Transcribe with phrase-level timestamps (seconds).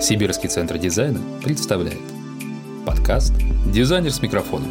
[0.00, 2.00] Сибирский центр дизайна представляет
[2.86, 3.34] подкаст
[3.66, 4.70] «Дизайнер с микрофоном».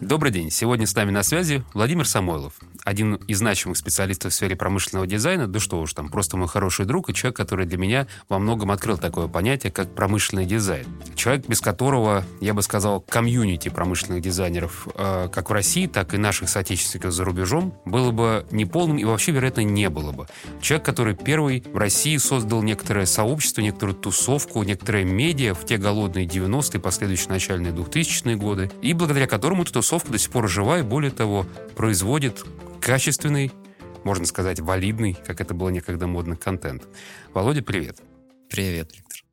[0.00, 0.50] Добрый день.
[0.50, 2.54] Сегодня с нами на связи Владимир Самойлов,
[2.84, 6.84] один из значимых специалистов в сфере промышленного дизайна, да что уж там, просто мой хороший
[6.84, 10.86] друг и человек, который для меня во многом открыл такое понятие, как промышленный дизайн.
[11.14, 16.18] Человек, без которого, я бы сказал, комьюнити промышленных дизайнеров, э, как в России, так и
[16.18, 20.26] наших соотечественников за рубежом, было бы неполным и вообще, вероятно, не было бы.
[20.60, 26.26] Человек, который первый в России создал некоторое сообщество, некоторую тусовку, некоторые медиа в те голодные
[26.26, 30.82] 90-е, последующие начальные 2000-е годы, и благодаря которому эта тусовка до сих пор жива и,
[30.82, 32.44] более того, производит
[32.84, 33.50] качественный,
[34.04, 36.86] можно сказать, валидный, как это было некогда модно, контент.
[37.32, 38.02] Володя, привет.
[38.50, 39.24] Привет, Виктор.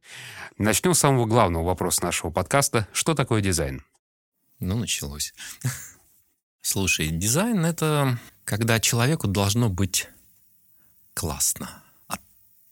[0.58, 2.88] Начнем с самого главного вопроса нашего подкаста.
[2.94, 3.84] Что такое дизайн?
[4.62, 5.34] Ну, началось.
[6.62, 10.08] Слушай, дизайн— это когда человеку должно быть
[11.14, 12.22] классно от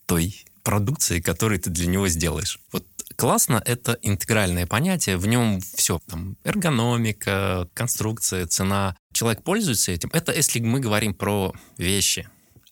[0.06, 2.58] той продукции, которую ты для него сделаешь.
[2.72, 2.86] Вот
[3.18, 8.96] классно— это интегральное понятие, в нем все, там, эргономика, конструкция, цена.
[9.20, 10.10] Человек пользуется этим.
[10.14, 12.30] Это если мы говорим про вещи.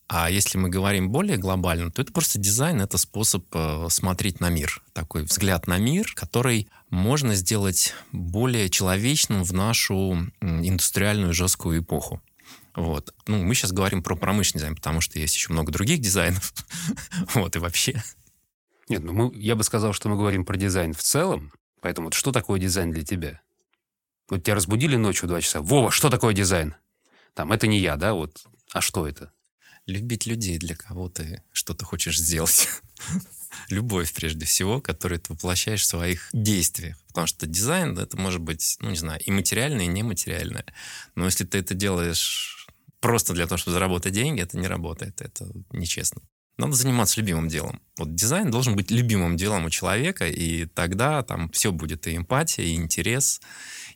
[0.07, 4.49] А если мы говорим более глобально, то это просто дизайн, это способ э, смотреть на
[4.49, 4.81] мир.
[4.93, 12.21] Такой взгляд на мир, который можно сделать более человечным в нашу индустриальную жесткую эпоху.
[12.77, 13.13] Вот.
[13.27, 16.53] Ну, мы сейчас говорим про промышленный дизайн, потому что есть еще много других дизайнов.
[17.33, 18.01] вот, и вообще.
[18.87, 21.51] Нет, ну мы, я бы сказал, что мы говорим про дизайн в целом.
[21.81, 23.41] Поэтому вот что такое дизайн для тебя?
[24.29, 25.61] Вот тебя разбудили ночью 2 часа.
[25.61, 26.75] Вова, что такое дизайн?
[27.33, 28.13] Там, это не я, да?
[28.13, 28.45] Вот.
[28.73, 29.31] А что это?
[29.85, 32.67] Любить людей, для кого ты что-то хочешь сделать.
[33.69, 36.97] Любовь, прежде всего, которую ты воплощаешь в своих действиях.
[37.07, 40.65] Потому что дизайн, это может быть, ну, не знаю, и материальное, и нематериальное.
[41.15, 42.67] Но если ты это делаешь
[42.99, 46.21] просто для того, чтобы заработать деньги, это не работает, это нечестно.
[46.57, 47.81] Надо заниматься любимым делом.
[47.97, 52.65] Вот дизайн должен быть любимым делом у человека, и тогда там все будет и эмпатия,
[52.65, 53.41] и интерес,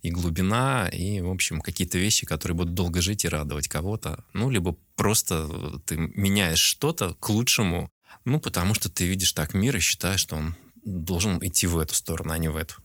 [0.02, 4.24] и глубина, и, в общем, какие-то вещи, которые будут долго жить и радовать кого-то.
[4.34, 7.90] Ну, либо просто ты меняешь что-то к лучшему,
[8.26, 11.94] ну, потому что ты видишь так мир и считаешь, что он должен идти в эту
[11.94, 12.76] сторону, а не в эту.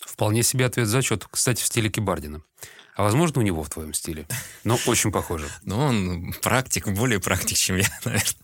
[0.00, 1.26] Вполне себе ответ зачет.
[1.30, 2.42] Кстати, в стиле Кибардина.
[2.94, 4.26] А возможно, у него в твоем стиле.
[4.64, 5.48] Но очень похоже.
[5.62, 8.34] Ну, он практик, более практик, чем я, наверное.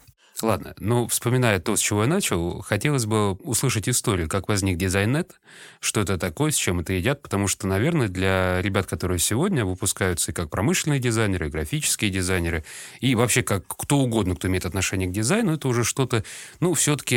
[0.40, 5.32] Ладно, ну, вспоминая то, с чего я начал, хотелось бы услышать историю, как возник дизайн.нет,
[5.80, 10.30] что это такое, с чем это едят, потому что, наверное, для ребят, которые сегодня выпускаются
[10.30, 12.64] и как промышленные дизайнеры, и графические дизайнеры,
[13.00, 16.22] и вообще как кто угодно, кто имеет отношение к дизайну, это уже что-то,
[16.60, 17.16] ну, все-таки,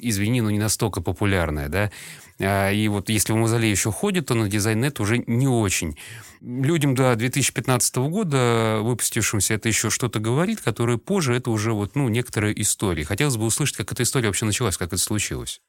[0.00, 1.90] извини, но не настолько популярное, да,
[2.40, 5.98] и вот если в мавзолей еще ходит, то на дизайн.нет уже не очень.
[6.40, 12.08] Людям до 2015 года, выпустившимся, это еще что-то говорит, которое позже это уже вот, ну,
[12.08, 13.04] некоторые истории.
[13.04, 15.60] Хотелось бы услышать, как эта история вообще началась, как это случилось.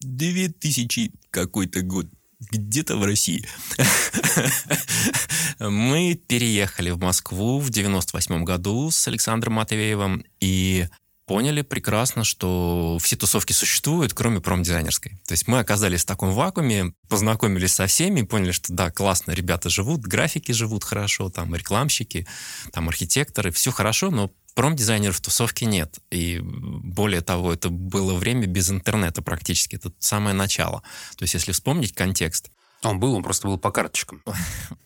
[0.00, 2.06] 2000 какой-то год
[2.50, 3.46] где-то в России.
[5.60, 10.88] Мы переехали в Москву в 98 году с Александром Матвеевым, и
[11.26, 15.12] поняли прекрасно, что все тусовки существуют, кроме промдизайнерской.
[15.26, 19.70] То есть мы оказались в таком вакууме, познакомились со всеми, поняли, что да, классно, ребята
[19.70, 22.26] живут, графики живут хорошо, там рекламщики,
[22.72, 25.98] там архитекторы, все хорошо, но промдизайнеров в тусовке нет.
[26.10, 29.76] И более того, это было время без интернета практически.
[29.76, 30.82] Это самое начало.
[31.16, 32.50] То есть если вспомнить контекст.
[32.82, 34.22] Он был, он просто был по карточкам.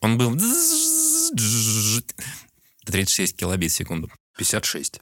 [0.00, 0.36] Он был
[2.86, 4.08] 36 килобит в секунду.
[4.38, 5.00] 56.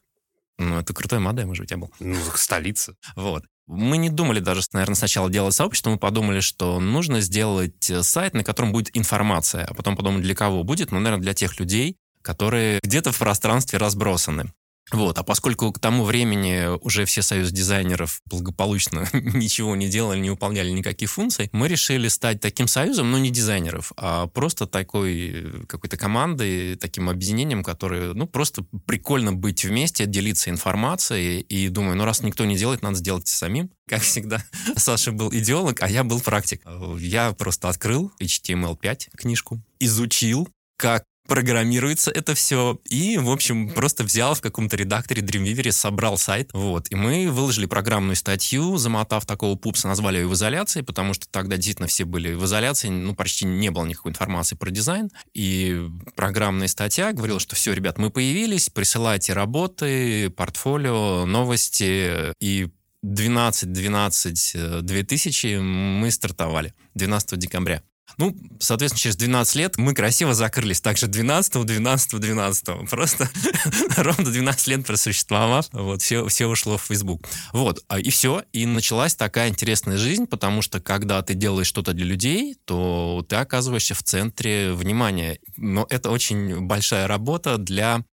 [0.59, 1.91] Ну, это крутой модем уже у тебя был.
[2.01, 2.95] Ну, столица.
[3.15, 3.45] Вот.
[3.67, 8.33] Мы не думали даже, наверное, сначала делать сообщество, мы подумали, что нужно сделать э, сайт,
[8.33, 11.97] на котором будет информация, а потом подумали, для кого будет, ну, наверное, для тех людей,
[12.23, 14.53] которые где-то в пространстве разбросаны.
[14.93, 20.31] Вот, а поскольку к тому времени уже все союз дизайнеров благополучно ничего не делали, не
[20.31, 25.97] выполняли никаких функций, мы решили стать таким союзом, но не дизайнеров, а просто такой какой-то
[25.97, 32.23] командой, таким объединением, которое, ну, просто прикольно быть вместе, делиться информацией, и думаю, ну, раз
[32.23, 33.71] никто не делает, надо сделать самим.
[33.89, 34.45] Как всегда,
[34.77, 36.63] Саша был идеолог, а я был практик.
[36.99, 42.79] Я просто открыл HTML5 книжку, изучил, как программируется это все.
[42.85, 46.51] И, в общем, просто взял в каком-то редакторе Dreamweaver, собрал сайт.
[46.53, 46.87] Вот.
[46.91, 51.57] И мы выложили программную статью, замотав такого пупса, назвали ее в изоляции, потому что тогда
[51.57, 55.11] действительно все были в изоляции, ну, почти не было никакой информации про дизайн.
[55.35, 62.33] И программная статья говорила, что все, ребят, мы появились, присылайте работы, портфолио, новости.
[62.41, 62.69] И
[63.05, 67.83] 12-12-2000 мы стартовали 12 декабря.
[68.19, 70.81] Ну, соответственно, через 12 лет мы красиво закрылись.
[70.81, 72.89] Также 12, 12, 12.
[72.89, 73.29] Просто
[73.97, 77.27] ровно 12 лет просуществовав, вот, все, все ушло в Facebook.
[77.53, 78.43] Вот, а, и все.
[78.53, 83.37] И началась такая интересная жизнь, потому что когда ты делаешь что-то для людей, то ты
[83.37, 85.39] оказываешься в центре внимания.
[85.57, 88.05] Но это очень большая работа для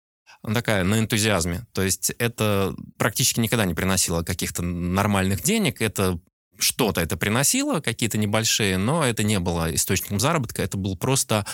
[0.43, 1.65] ну, такая на энтузиазме.
[1.71, 5.81] То есть это практически никогда не приносило каких-то нормальных денег.
[5.81, 6.19] Это
[6.57, 11.45] что-то это приносило, какие-то небольшие, но это не было источником заработка, это был просто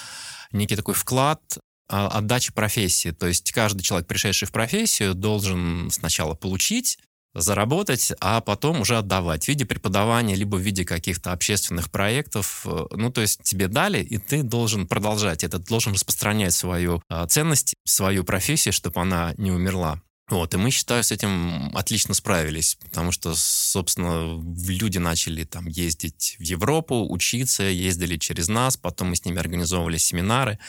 [0.52, 1.42] некий такой вклад
[1.88, 3.12] а, отдачи профессии.
[3.12, 7.00] То есть каждый человек, пришедший в профессию, должен сначала получить,
[7.34, 12.66] заработать, а потом уже отдавать в виде преподавания, либо в виде каких-то общественных проектов.
[12.92, 17.76] Ну, то есть тебе дали, и ты должен продолжать это, должен распространять свою а, ценность,
[17.86, 20.02] свою профессию, чтобы она не умерла.
[20.30, 26.36] Вот, и мы, считаю, с этим отлично справились, потому что, собственно, люди начали там ездить
[26.38, 30.60] в Европу, учиться, ездили через нас, потом мы с ними организовывали семинары,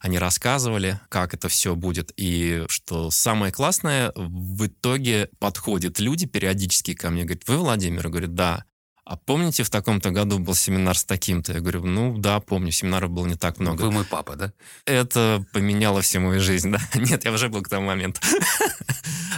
[0.00, 6.94] они рассказывали, как это все будет, и что самое классное, в итоге подходят люди периодически
[6.94, 8.04] ко мне, говорят, вы Владимир?
[8.04, 8.64] Я говорю, да
[9.06, 11.52] а помните, в таком-то году был семинар с таким-то?
[11.52, 13.82] Я говорю, ну да, помню, семинаров было не так много.
[13.82, 14.52] Вы мой папа, да?
[14.84, 16.80] Это поменяло всю мою жизнь, да?
[16.94, 18.20] Нет, я уже был к тому моменту.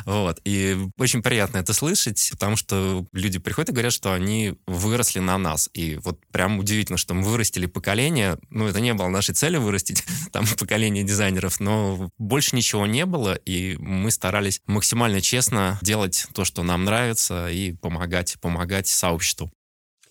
[0.05, 0.41] Вот.
[0.45, 5.37] И очень приятно это слышать, потому что люди приходят и говорят, что они выросли на
[5.37, 5.69] нас.
[5.75, 8.39] И вот прям удивительно, что мы вырастили поколение.
[8.49, 13.35] Ну, это не было нашей целью вырастить там поколение дизайнеров, но больше ничего не было,
[13.35, 19.53] и мы старались максимально честно делать то, что нам нравится, и помогать, помогать сообществу.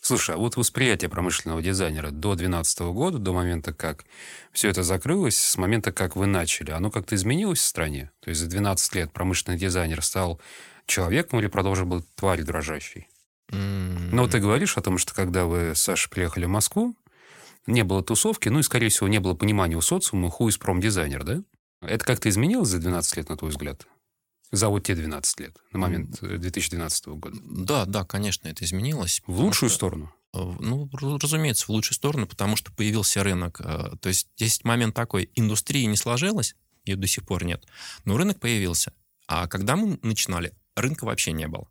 [0.08, 4.06] Слушай, а вот восприятие промышленного дизайнера до 2012 года, до момента, как
[4.54, 8.10] все это закрылось, с момента, как вы начали, оно как-то изменилось в стране?
[8.22, 10.40] То есть за 12 лет промышленный дизайнер стал
[10.86, 13.10] человеком или продолжил быть тварью дрожащей?
[13.52, 14.10] Mm-hmm.
[14.14, 16.96] Но ты говоришь о том, что когда вы с Сашей приехали в Москву,
[17.66, 21.26] не было тусовки, ну и, скорее всего, не было понимания у социума, ху из промдизайнер,
[21.26, 21.42] да?
[21.82, 23.86] Это как-то изменилось за 12 лет, на твой взгляд?
[24.52, 27.38] За вот те 12 лет, на момент 2012 э, года.
[27.44, 29.22] Да, да, конечно, это изменилось.
[29.28, 30.14] В лучшую что, сторону?
[30.34, 30.90] Э, ну,
[31.22, 33.60] разумеется, в лучшую сторону, потому что появился рынок.
[33.60, 36.56] Э, то есть есть момент такой, индустрия не сложилась,
[36.86, 37.66] ее до сих пор нет,
[38.06, 38.94] но рынок появился.
[39.28, 41.70] А когда мы начинали, рынка вообще не было.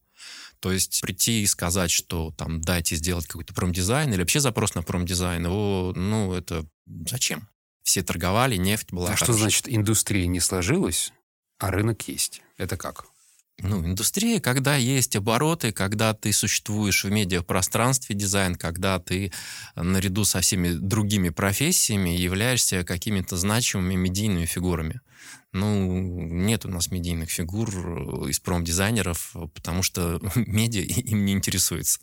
[0.61, 4.83] То есть прийти и сказать, что там дайте сделать какой-то промдизайн или вообще запрос на
[4.83, 6.67] промдизайн, его, ну, это
[7.07, 7.49] зачем?
[7.83, 9.07] Все торговали, нефть была.
[9.07, 9.27] А хорошая.
[9.27, 11.13] что значит индустрия не сложилась,
[11.59, 12.43] а рынок есть?
[12.57, 13.07] Это как?
[13.59, 19.33] Ну, индустрия, когда есть обороты, когда ты существуешь в медиапространстве дизайн, когда ты
[19.75, 25.01] наряду со всеми другими профессиями являешься какими-то значимыми медийными фигурами.
[25.53, 31.99] Ну, нет у нас медийных фигур э, из промдизайнеров, потому что медиа им не интересуется.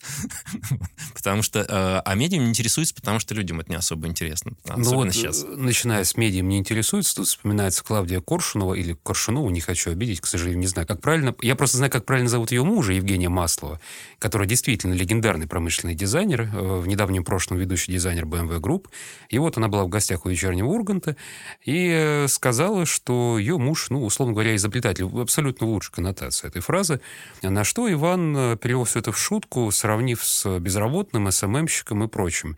[1.13, 1.59] потому что...
[1.59, 4.53] Э, а медиа не интересуется, потому что людям это не особо интересно.
[4.75, 5.43] Ну вот, сейчас.
[5.43, 10.21] Э, начиная с медиа не интересуется, тут вспоминается Клавдия Коршунова или Коршунова, не хочу обидеть,
[10.21, 11.35] к сожалению, не знаю, как правильно.
[11.41, 13.79] Я просто знаю, как правильно зовут ее мужа, Евгения Маслова,
[14.17, 18.87] которая действительно легендарный промышленный дизайнер, в недавнем прошлом ведущий дизайнер BMW Group.
[19.29, 21.15] И вот она была в гостях у вечернего Урганта
[21.63, 25.05] и сказала, что ее муж, ну, условно говоря, изобретатель.
[25.19, 27.01] Абсолютно лучшая коннотация этой фразы.
[27.41, 32.57] На что Иван э, перевел все это в шутку, сравнив с безработным, СММщиком и прочим.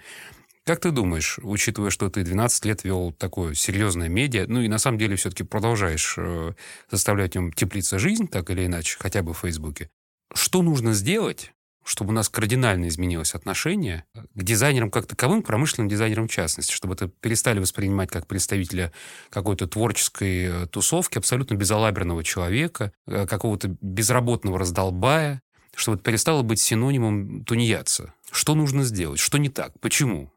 [0.65, 4.79] Как ты думаешь, учитывая, что ты 12 лет вел такое серьезное медиа, ну и на
[4.79, 6.53] самом деле все-таки продолжаешь э,
[6.89, 9.89] заставлять нем теплиться жизнь, так или иначе, хотя бы в Фейсбуке,
[10.33, 11.53] что нужно сделать,
[11.85, 16.73] чтобы у нас кардинально изменилось отношение к дизайнерам как таковым, к промышленным дизайнерам в частности,
[16.73, 18.91] чтобы это перестали воспринимать как представителя
[19.29, 25.43] какой-то творческой э, тусовки, абсолютно безалаберного человека, э, какого-то безработного раздолбая,
[25.75, 28.13] чтобы это перестало быть синонимом тунеядца.
[28.31, 29.19] Что нужно сделать?
[29.19, 29.79] Что не так?
[29.79, 30.33] Почему?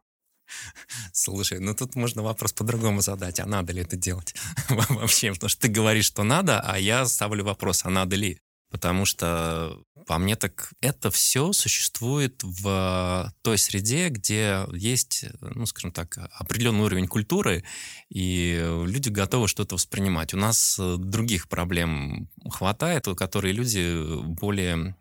[1.13, 4.35] Слушай, ну тут можно вопрос по-другому задать, а надо ли это делать
[4.69, 5.33] вообще?
[5.33, 8.39] Потому что ты говоришь, что надо, а я ставлю вопрос, а надо ли?
[8.71, 15.91] Потому что, по мне, так это все существует в той среде, где есть, ну, скажем
[15.91, 17.65] так, определенный уровень культуры,
[18.11, 20.35] и люди готовы что-то воспринимать.
[20.35, 24.97] У нас других проблем хватает, которые люди более,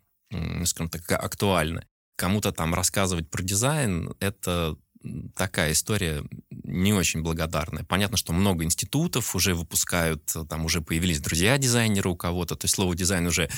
[0.64, 1.86] скажем так, актуальны.
[2.16, 4.78] Кому-то там рассказывать про дизайн— это
[5.36, 7.84] такая история не очень благодарная.
[7.84, 12.96] Понятно, что много институтов уже выпускают, там уже появились друзья-дизайнеры у кого-то, то есть слово
[12.96, 13.50] дизайн уже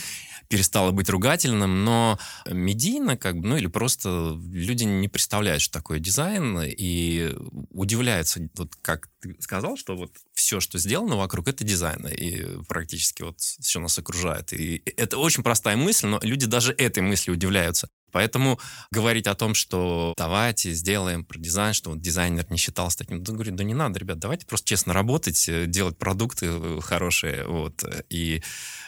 [0.49, 5.99] перестало быть ругательным, но медийно, как бы, ну или просто люди не представляют, что такое
[5.99, 7.33] дизайн, и
[7.69, 12.07] удивляются, вот как ты сказал, что вот все, что сделано вокруг, это дизайн.
[12.07, 14.53] И практически вот все нас окружает.
[14.53, 17.89] И это очень простая мысль, но люди даже этой мысли удивляются.
[18.11, 18.59] Поэтому
[18.91, 23.33] говорить о том, что давайте сделаем про дизайн, что вот дизайнер не считался таким, да,
[23.33, 27.83] говорю, да не надо, ребят, давайте просто честно работать, э, делать продукты э, хорошие, вот,
[28.09, 28.41] и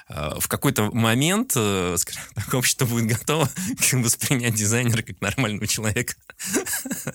[0.10, 3.50] э, в какой-то момент, э, скажем так, общество будет готово
[3.93, 6.13] воспринять дизайнера как нормального человека.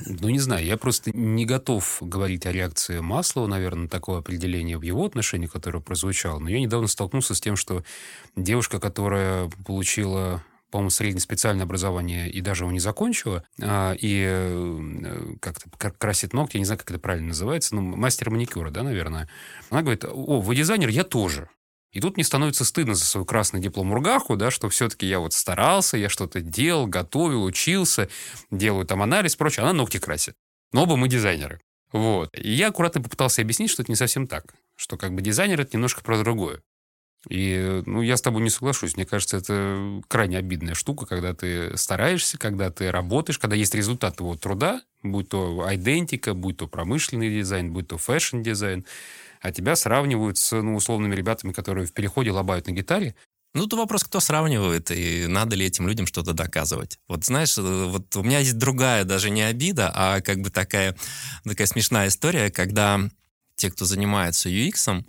[0.07, 4.79] Ну, не знаю, я просто не готов говорить о реакции Маслова, наверное, на такое определение
[4.79, 7.85] в его отношении, которое прозвучало, но я недавно столкнулся с тем, что
[8.37, 15.37] девушка, которая получила по-моему, среднее специальное образование и даже его не закончила, а, и э,
[15.41, 19.29] как-то красит ногти, я не знаю, как это правильно называется, ну, мастер маникюра, да, наверное.
[19.71, 21.49] Она говорит, о, вы дизайнер, я тоже.
[21.97, 25.33] И тут мне становится стыдно за свой красный диплом Ургаху, да, что все-таки я вот
[25.33, 28.11] старался, я что-то делал, готовил, учился,
[28.51, 29.63] делаю там анализ, прочее.
[29.63, 30.35] Она ногти красит.
[30.75, 31.59] Но оба мы дизайнеры.
[31.93, 32.29] Вот.
[32.37, 34.55] И я аккуратно попытался объяснить, что это не совсем так.
[34.77, 36.61] Что как бы дизайнер— это немножко про другое.
[37.31, 38.97] И, ну, я с тобой не соглашусь.
[38.97, 44.19] Мне кажется, это крайне обидная штука, когда ты стараешься, когда ты работаешь, когда есть результат
[44.19, 48.85] твоего труда, будь то айдентика, будь то промышленный дизайн, будь то фэшн-дизайн,
[49.47, 53.15] а тебя сравнивают с, ну, условными ребятами, которые в переходе лабают на гитаре,
[53.55, 56.99] ну, то вопрос, кто сравнивает, и надо ли этим людям что-то доказывать.
[57.09, 60.97] Вот знаешь, вот у меня есть другая даже не обида, а как бы такая,
[61.45, 63.01] такая смешная история, когда
[63.55, 65.05] те, кто занимается UX,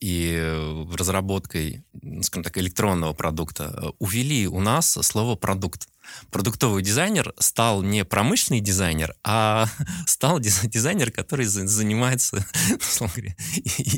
[0.00, 1.84] и э, разработкой,
[2.22, 5.88] скажем так, электронного продукта, э, увели у нас слово «продукт»
[6.30, 9.68] продуктовый дизайнер стал не промышленный дизайнер, а
[10.06, 12.44] стал дизайнер, который занимается
[13.22, 13.34] говоря,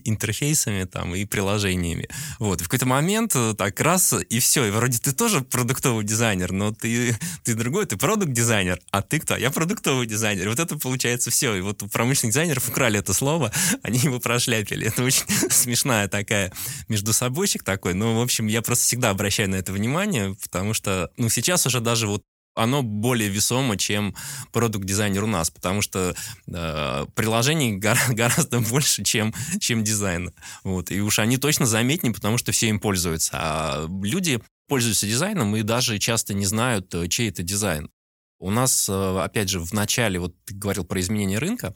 [0.05, 2.09] интерфейсами там, и приложениями.
[2.39, 2.61] Вот.
[2.61, 4.67] в какой-то момент э, так раз, и все.
[4.67, 8.81] И вроде ты тоже продуктовый дизайнер, но ты, ты другой, ты продукт-дизайнер.
[8.91, 9.37] А ты кто?
[9.37, 10.47] Я продуктовый дизайнер.
[10.47, 11.55] И вот это получается все.
[11.55, 13.53] И вот промышленных дизайнеров украли это слово,
[13.83, 14.87] они его прошляпили.
[14.87, 16.53] Это очень смешная такая
[16.89, 17.95] между собойщик такой.
[17.95, 21.81] Ну, в общем, я просто всегда обращаю на это внимание, потому что, ну, сейчас уже
[21.81, 22.23] даже даже вот
[22.57, 24.15] оно более весомо, чем
[24.53, 26.15] продукт-дизайнер у нас, потому что
[26.47, 30.31] э, приложений гора- гораздо больше, чем, чем дизайн.
[30.63, 30.93] Вот.
[30.93, 33.33] И уж они точно заметнее, потому что все им пользуются.
[33.35, 37.91] А люди пользуются дизайном и даже часто не знают, э, чей это дизайн.
[38.39, 41.75] У нас, э, опять же, в начале, вот ты говорил про изменение рынка,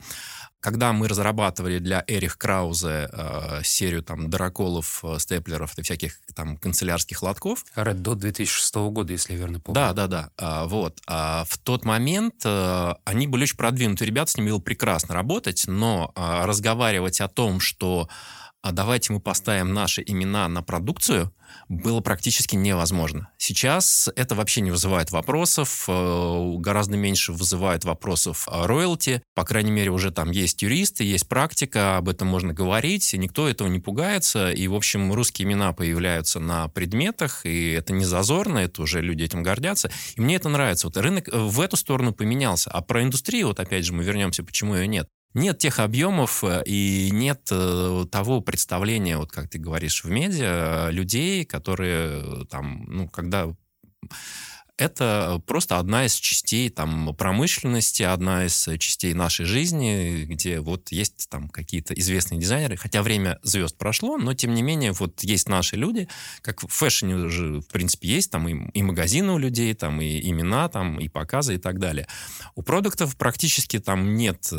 [0.60, 6.56] когда мы разрабатывали для Эрих Краузе э, серию там драколов, э, степлеров и всяких там
[6.56, 7.64] канцелярских лотков...
[7.76, 9.74] Red Dot 2006 года, если я верно помню.
[9.74, 10.30] Да, да, да.
[10.36, 10.98] А, вот.
[11.06, 15.64] А в тот момент э, они были очень продвинутые ребята, с ними было прекрасно работать,
[15.68, 18.08] но э, разговаривать о том, что
[18.62, 21.32] а давайте мы поставим наши имена на продукцию,
[21.68, 23.30] было практически невозможно.
[23.38, 29.22] Сейчас это вообще не вызывает вопросов, э, гораздо меньше вызывает вопросов роялти.
[29.34, 33.48] По крайней мере, уже там есть юристы, есть практика, об этом можно говорить, и никто
[33.48, 34.50] этого не пугается.
[34.50, 39.22] И, в общем, русские имена появляются на предметах, и это не зазорно, это уже люди
[39.24, 39.90] этим гордятся.
[40.16, 40.86] И мне это нравится.
[40.88, 42.70] Вот рынок в эту сторону поменялся.
[42.70, 46.62] А про индустрию, вот опять же, мы вернемся, почему ее нет нет тех объемов э,
[46.64, 52.84] и нет э, того представления, вот как ты говоришь, в медиа, людей, которые э, там,
[52.86, 53.54] ну, когда
[54.78, 61.28] это просто одна из частей там, промышленности, одна из частей нашей жизни, где вот есть
[61.28, 65.76] там какие-то известные дизайнеры, хотя время звезд прошло, но тем не менее вот есть наши
[65.76, 66.08] люди,
[66.42, 70.20] как в фэшне уже в принципе есть там и, и магазины у людей, там и
[70.30, 72.06] имена, там и показы и так далее.
[72.54, 74.56] У продуктов практически там нет э,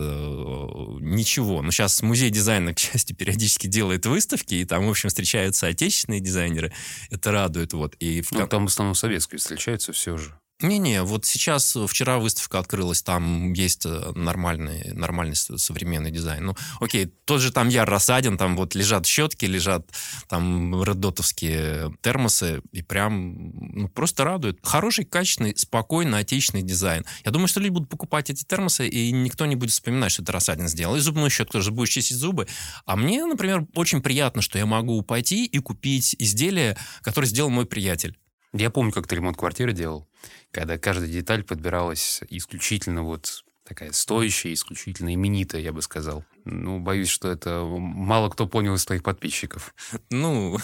[0.99, 1.61] ничего.
[1.61, 6.19] Но сейчас музей дизайна, к счастью, периодически делает выставки, и там, в общем, встречаются отечественные
[6.19, 6.73] дизайнеры.
[7.09, 7.73] Это радует.
[7.73, 7.95] Вот.
[7.99, 8.31] И в...
[8.31, 10.39] Ну, там в основном советские встречаются все же.
[10.61, 16.47] Не-не, вот сейчас, э, вчера выставка открылась, там есть э, нормальный, нормальный современный дизайн.
[16.47, 19.89] Ну, окей, тот же там Яр Рассадин, там вот лежат щетки, лежат
[20.27, 24.59] там реддотовские термосы, и прям ну, просто радует.
[24.61, 27.05] Хороший, качественный, спокойный, отечественный дизайн.
[27.23, 30.33] Я думаю, что люди будут покупать эти термосы, и никто не будет вспоминать, что это
[30.33, 30.97] Рассадин сделал.
[30.97, 32.47] И зубную щетку тоже будешь чистить зубы.
[32.85, 37.65] А мне, например, очень приятно, что я могу пойти и купить изделие, которое сделал мой
[37.65, 38.17] приятель.
[38.53, 40.07] Я помню, как ты ремонт квартиры делал,
[40.51, 46.25] когда каждая деталь подбиралась исключительно вот такая стоящая, исключительно именитая, я бы сказал.
[46.45, 49.75] Ну, боюсь, что это мало кто понял из твоих подписчиков.
[50.09, 50.57] Ну...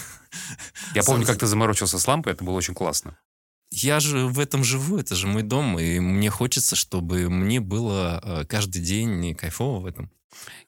[0.94, 3.16] Я помню, как ты заморочился с лампой, это было очень классно.
[3.70, 8.20] Я же в этом живу, это же мой дом, и мне хочется, чтобы мне было
[8.22, 10.10] э, каждый день кайфово в этом.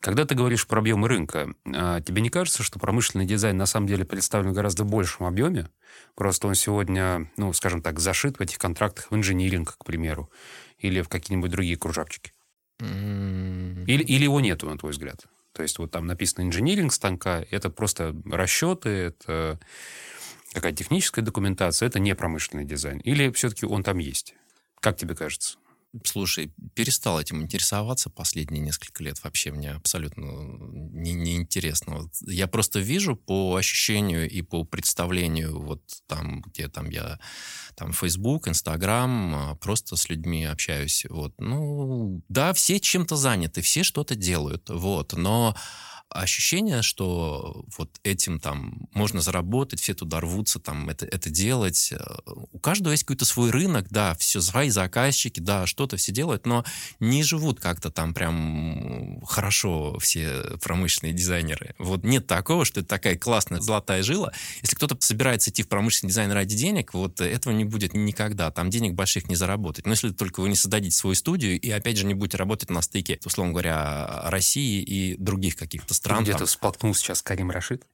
[0.01, 3.87] Когда ты говоришь про объемы рынка, а, тебе не кажется, что промышленный дизайн на самом
[3.87, 5.69] деле представлен в гораздо большем объеме?
[6.15, 10.31] Просто он сегодня, ну, скажем так, зашит в этих контрактах в инжиниринг, к примеру,
[10.79, 12.33] или в какие-нибудь другие кружавчики?
[12.81, 13.85] Mm.
[13.87, 15.27] Или, или его нету, на твой взгляд?
[15.53, 19.59] То есть вот там написано инжиниринг станка, это просто расчеты, это
[20.53, 22.99] какая техническая документация, это не промышленный дизайн.
[23.01, 24.35] Или все-таки он там есть?
[24.81, 25.59] Как тебе кажется?
[26.05, 29.23] Слушай, перестал этим интересоваться последние несколько лет.
[29.25, 30.23] Вообще мне абсолютно
[30.93, 32.11] не, не интересно.
[32.27, 37.19] Я просто вижу по ощущению и по представлению, вот там, где там я,
[37.75, 41.07] там Facebook, Instagram, а, просто с людьми общаюсь.
[41.09, 45.57] Вот, ну, да, все чем-то заняты, все что-то делают, вот, но
[46.11, 51.93] ощущение, что вот этим там можно заработать, все туда рвутся, там это, это делать.
[52.53, 56.65] У каждого есть какой-то свой рынок, да, все свои заказчики, да, что-то все делают, но
[57.01, 61.75] не живут как-то там прям хорошо все промышленные дизайнеры.
[61.79, 64.33] Вот нет такого, что это такая классная золотая жила.
[64.63, 68.51] Если кто-то собирается идти в промышленный дизайн ради денег, вот этого не будет никогда.
[68.51, 69.87] Там денег больших не заработать.
[69.87, 72.83] Но если только вы не создадите свою студию и, опять же, не будете работать на
[72.83, 76.23] стыке, условно говоря, России и других каких-то стран.
[76.23, 77.87] Где-то споткнулся сейчас Карим Рашид?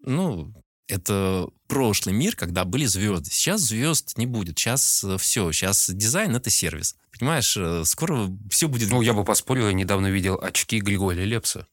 [0.00, 0.52] Ну,
[0.88, 3.30] это прошлый мир, когда были звезды.
[3.30, 4.58] Сейчас звезд не будет.
[4.58, 5.50] Сейчас э, все.
[5.52, 6.96] Сейчас дизайн— это сервис.
[7.18, 8.90] Понимаешь, э, скоро все будет...
[8.90, 11.66] Ну, я бы поспорил, я недавно видел очки Григория Лепса.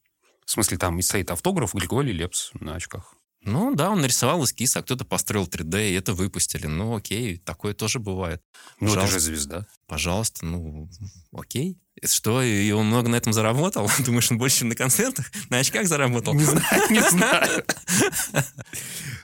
[0.46, 3.14] В смысле, там и стоит автограф Григорий Лепс на очках.
[3.42, 6.66] Ну да, он нарисовал эскиз, а кто-то построил 3D, и это выпустили.
[6.66, 8.42] Ну окей, такое тоже бывает.
[8.80, 9.00] Ну Пожалуйста.
[9.00, 9.66] это же звезда.
[9.86, 10.90] Пожалуйста, ну
[11.32, 11.78] окей.
[12.04, 13.90] Что, и он много на этом заработал?
[14.04, 16.34] Думаешь, он больше на концертах, на очках заработал?
[16.34, 17.64] Не знаю, не знаю.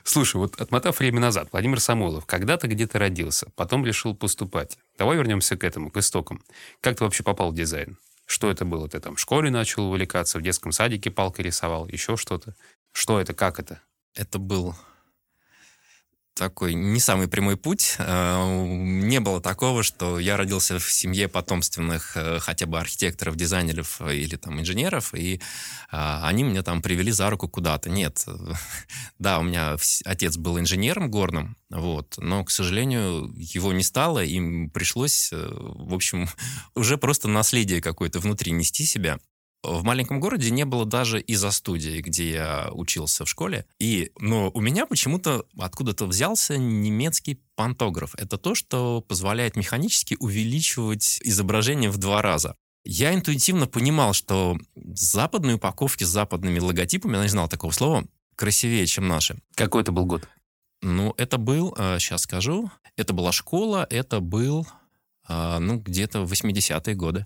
[0.03, 4.77] Слушай, вот отмотав время назад, Владимир Самойлов когда-то где-то родился, потом решил поступать.
[4.97, 6.43] Давай вернемся к этому, к истокам.
[6.81, 7.97] Как ты вообще попал в дизайн?
[8.25, 8.89] Что это было?
[8.89, 12.55] Ты там в школе начал увлекаться, в детском садике палкой рисовал, еще что-то?
[12.91, 13.81] Что это, как это?
[14.17, 14.75] Это был
[16.37, 17.95] такой не самый прямой путь.
[17.97, 24.01] Э, не было такого, что я родился в семье потомственных э, хотя бы архитекторов, дизайнеров
[24.01, 25.39] или там инженеров, и э,
[25.91, 27.89] они меня там привели за руку куда-то.
[27.89, 28.25] Нет.
[29.19, 34.69] Да, у меня отец был инженером горным, вот, но, к сожалению, его не стало, им
[34.69, 36.29] пришлось, в общем,
[36.75, 39.19] уже просто наследие какое-то внутри нести себя.
[39.63, 43.65] В маленьком городе не было даже из-за студии, где я учился в школе.
[43.79, 48.15] И, но у меня почему-то откуда-то взялся немецкий пантограф.
[48.15, 52.55] Это то, что позволяет механически увеличивать изображение в два раза.
[52.85, 58.05] Я интуитивно понимал, что западные упаковки с западными логотипами, я не знал такого слова,
[58.35, 59.37] красивее, чем наши.
[59.55, 60.29] Какой это был год?
[60.81, 64.65] Ну, это был, сейчас э, скажу, это была школа, это был,
[65.27, 67.25] э, ну, где-то 80-е годы.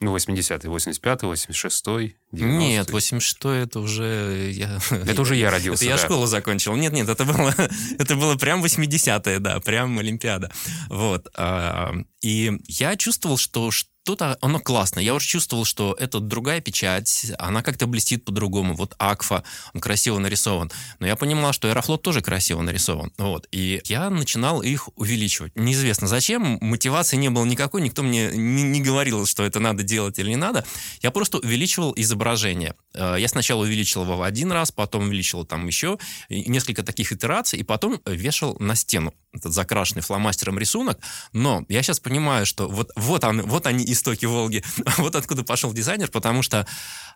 [0.00, 2.44] Ну, 80-й, 85-й, 86-й, 90-й.
[2.44, 4.50] Нет, 86-й это уже...
[4.52, 4.78] Я...
[4.90, 6.74] Это уже я родился, Это я школу закончил.
[6.74, 7.54] Нет, нет, это было,
[7.98, 10.50] это было прям 80-е, да, прям Олимпиада.
[10.88, 11.28] Вот.
[11.36, 13.70] А, и я чувствовал, что
[14.04, 15.00] что-то, оно классно.
[15.00, 18.74] Я уже чувствовал, что это другая печать, она как-то блестит по-другому.
[18.74, 20.70] Вот Акфа, он красиво нарисован.
[20.98, 23.14] Но я понимал, что Аэрофлот тоже красиво нарисован.
[23.16, 23.48] Вот.
[23.50, 25.56] И я начинал их увеличивать.
[25.56, 30.18] Неизвестно зачем, мотивации не было никакой, никто мне не, не говорил, что это надо делать
[30.18, 30.66] или не надо.
[31.00, 32.74] Я просто увеличивал изображение.
[32.92, 37.58] Э, я сначала увеличил его в один раз, потом увеличил там еще несколько таких итераций,
[37.58, 40.98] и потом вешал на стену этот закрашенный фломастером рисунок.
[41.32, 44.62] Но я сейчас понимаю, что вот, вот, он, вот они истоки Волги.
[44.98, 46.66] вот откуда пошел дизайнер, потому что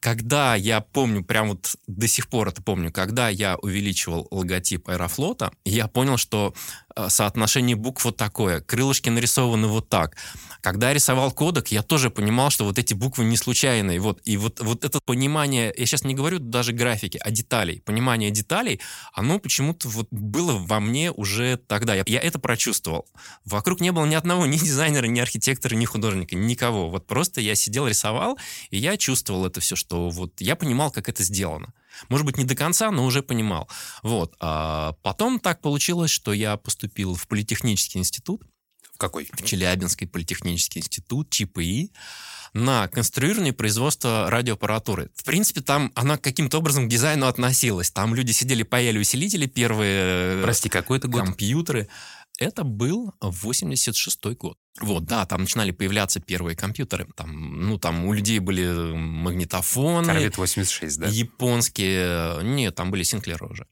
[0.01, 5.53] когда я помню, прям вот до сих пор это помню, когда я увеличивал логотип Аэрофлота,
[5.65, 6.55] я понял, что
[7.09, 8.61] соотношение букв вот такое.
[8.61, 10.17] Крылышки нарисованы вот так.
[10.61, 14.01] Когда я рисовал кодек, я тоже понимал, что вот эти буквы не случайные.
[14.01, 17.81] Вот, и вот, вот это понимание, я сейчас не говорю даже графики, а деталей.
[17.85, 18.81] Понимание деталей,
[19.13, 21.95] оно почему-то вот было во мне уже тогда.
[21.95, 23.07] Я, я это прочувствовал.
[23.45, 26.91] Вокруг не было ни одного ни дизайнера, ни архитектора, ни художника, никого.
[26.91, 28.39] Вот просто я сидел, рисовал,
[28.71, 31.73] и я чувствовал это все, что вот я понимал, как это сделано.
[32.09, 33.69] Может быть, не до конца, но уже понимал.
[34.03, 34.35] Вот.
[34.41, 38.43] А потом так получилось, что я поступил в политехнический институт.
[38.95, 39.29] В какой?
[39.33, 41.93] В Челябинский политехнический институт, ЧПИ
[42.55, 45.11] на конструирование и производство радиоаппаратуры.
[45.15, 47.91] В принципе, там она каким-то образом к дизайну относилась.
[47.91, 50.43] Там люди сидели, паяли усилители первые.
[50.43, 51.25] Прости, какой это год?
[51.25, 51.89] Компьютеры.
[52.39, 54.57] Это был 86-й год.
[54.81, 57.09] Вот, да, там начинали появляться первые компьютеры.
[57.17, 60.07] Там, ну, там у людей были магнитофоны.
[60.07, 61.09] Корвет 86, да?
[61.09, 62.45] Японские...
[62.45, 63.67] Нет, там были Синклеры уже.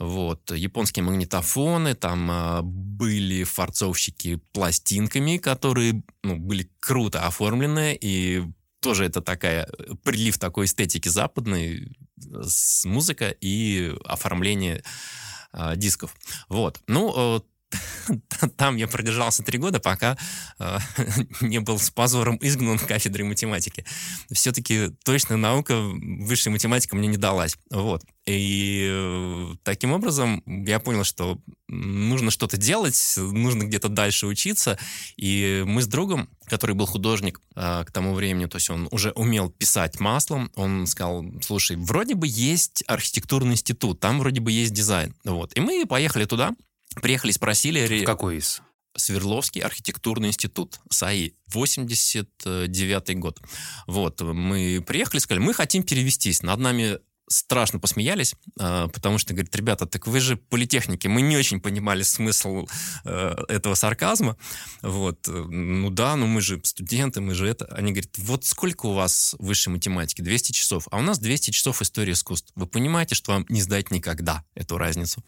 [0.00, 8.42] Вот, японские магнитофоны, там э, были фарцовщики пластинками, которые, ну, были круто оформлены, и
[8.80, 9.68] тоже это такая
[10.02, 14.82] прилив такой эстетики западной с музыка и оформление
[15.52, 16.16] э, дисков.
[16.48, 16.80] Вот.
[16.88, 17.40] Ну, э,
[18.56, 20.16] там я продержался три года, пока
[20.58, 20.78] э,
[21.40, 23.84] не был с позором изгнан кафедры математики.
[24.30, 27.56] Все-таки точная наука, высшая математика мне не далась.
[27.70, 28.02] Вот.
[28.26, 34.78] И э, таким образом я понял, что нужно что-то делать, нужно где-то дальше учиться.
[35.16, 39.10] И мы с другом, который был художник э, к тому времени, то есть он уже
[39.12, 44.72] умел писать маслом, он сказал, слушай, вроде бы есть архитектурный институт, там вроде бы есть
[44.72, 45.14] дизайн.
[45.24, 45.56] Вот.
[45.56, 46.52] И мы поехали туда,
[47.00, 48.02] Приехали, спросили...
[48.02, 48.62] В какой из?
[48.96, 53.40] Свердловский архитектурный институт, САИ, 89 год.
[53.86, 56.42] Вот, мы приехали, сказали, мы хотим перевестись.
[56.42, 61.36] Над нами страшно посмеялись, а, потому что, говорит, ребята, так вы же политехники, мы не
[61.36, 62.66] очень понимали смысл
[63.04, 64.36] э, этого сарказма.
[64.82, 65.26] Вот.
[65.26, 67.66] Ну да, ну мы же студенты, мы же это.
[67.66, 70.22] Они говорят, вот сколько у вас высшей математики?
[70.22, 70.88] 200 часов.
[70.90, 72.52] А у нас 200 часов истории искусств.
[72.54, 75.24] Вы понимаете, что вам не сдать никогда эту разницу?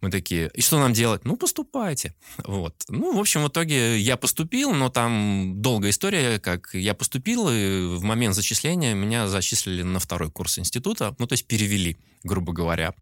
[0.00, 1.24] Мы такие, и что нам делать?
[1.24, 2.14] Ну, поступайте.
[2.44, 2.74] Вот.
[2.88, 7.96] Ну, в общем, в итоге я поступил, но там долгая история, как я поступил, и
[7.96, 11.14] в момент зачисления меня зачислили на второй курс института.
[11.18, 12.92] Ну, то есть перевели, грубо говоря.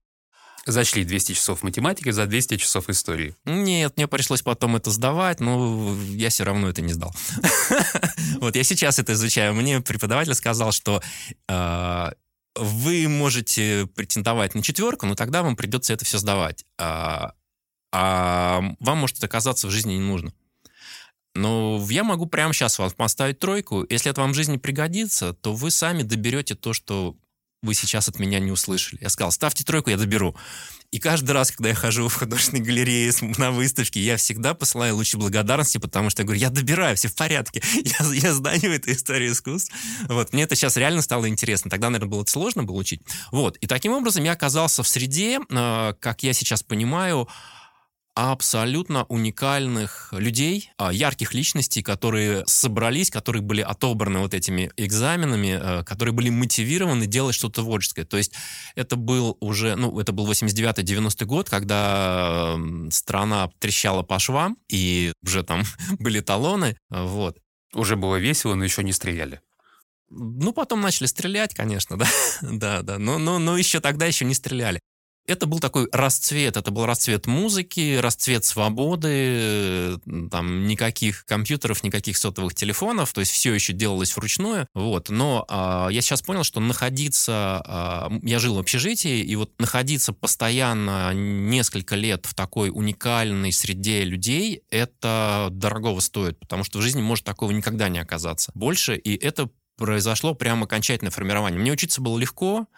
[0.65, 3.35] Зачли 200 часов математики за 200 часов истории.
[3.45, 7.13] Нет, мне пришлось потом это сдавать, но я все равно это не сдал.
[8.41, 9.53] Вот я сейчас это изучаю.
[9.53, 11.03] Мне преподаватель сказал, что
[11.49, 12.13] а,
[12.55, 16.65] вы можете претендовать на четверку, но тогда вам придется это все сдавать.
[16.79, 17.33] А,
[17.93, 20.33] а вам может это оказаться в жизни не нужно.
[21.35, 23.85] Но я могу прямо сейчас вам поставить тройку.
[23.91, 27.17] Если это вам в жизни пригодится, то вы сами доберете то, что
[27.63, 28.99] вы сейчас от меня не услышали.
[29.03, 30.35] Я сказал, ставьте тройку, я доберу.
[30.91, 35.17] И каждый раз, когда я хожу в художественной галерее на выставке, я всегда посылаю лучи
[35.17, 37.63] благодарности, потому что я говорю, я добираю, все в порядке.
[37.85, 39.73] Я, я знаю эту историю искусств.
[40.09, 40.33] Вот.
[40.33, 41.71] Мне это сейчас реально стало интересно.
[41.71, 43.03] Тогда, наверное, было сложно было учить.
[43.31, 43.57] Вот.
[43.59, 47.29] И таким образом я оказался в среде, э, как я сейчас понимаю,
[48.15, 55.85] абсолютно уникальных людей, а, ярких личностей, которые собрались, которые были отобраны вот этими экзаменами, э,
[55.85, 58.05] которые были мотивированы делать что-то творческое.
[58.05, 58.33] То есть
[58.75, 62.57] это был уже, ну, это был 89-90 год, когда
[62.91, 65.63] страна трещала по швам, и уже там
[65.99, 67.39] были талоны, вот.
[67.73, 69.41] Уже было весело, но еще не стреляли.
[70.11, 72.09] Ну, потом начали стрелять, конечно, да,
[72.43, 74.81] да, да, но, но, но еще тогда еще не стреляли
[75.31, 79.99] это был такой расцвет, это был расцвет музыки, расцвет свободы,
[80.31, 85.09] там никаких компьютеров, никаких сотовых телефонов, то есть все еще делалось вручную, вот.
[85.09, 90.13] Но а, я сейчас понял, что находиться, а, я жил в общежитии, и вот находиться
[90.13, 97.01] постоянно несколько лет в такой уникальной среде людей, это дорогого стоит, потому что в жизни
[97.01, 99.49] может такого никогда не оказаться больше, и это
[99.81, 101.59] произошло прямо окончательное формирование.
[101.59, 102.69] Мне учиться было легко,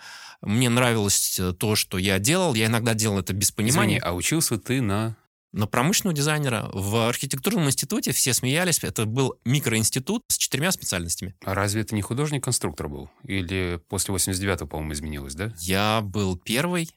[0.41, 2.55] мне нравилось э, то, что я делал.
[2.55, 3.99] Я иногда делал это без понимания.
[3.99, 5.17] Извини, а учился ты на
[5.53, 6.71] на промышленного дизайнера.
[6.73, 8.79] В архитектурном институте все смеялись.
[8.83, 11.35] Это был микроинститут с четырьмя специальностями.
[11.45, 13.11] А разве это не художник-конструктор был?
[13.25, 15.53] Или после 89-го, по-моему, изменилось, да?
[15.59, 16.89] Я был первый,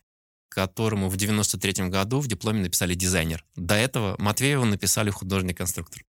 [0.48, 3.44] которому в 93-м году в дипломе написали дизайнер.
[3.58, 6.04] До этого Матвеева написали художник-конструктор.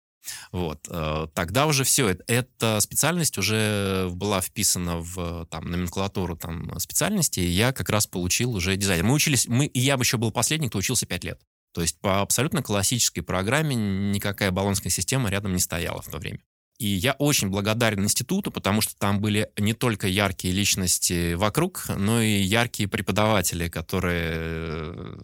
[0.51, 0.87] Вот.
[0.89, 7.49] Э, тогда уже все, эта специальность уже была вписана в там, номенклатуру там, специальностей, и
[7.49, 9.05] я как раз получил уже дизайн.
[9.05, 11.41] Мы учились, мы, я бы еще был последний, кто учился 5 лет.
[11.73, 16.39] То есть по абсолютно классической программе никакая баллонская система рядом не стояла в то время.
[16.77, 22.21] И я очень благодарен институту, потому что там были не только яркие личности вокруг, но
[22.21, 25.17] и яркие преподаватели, которые э,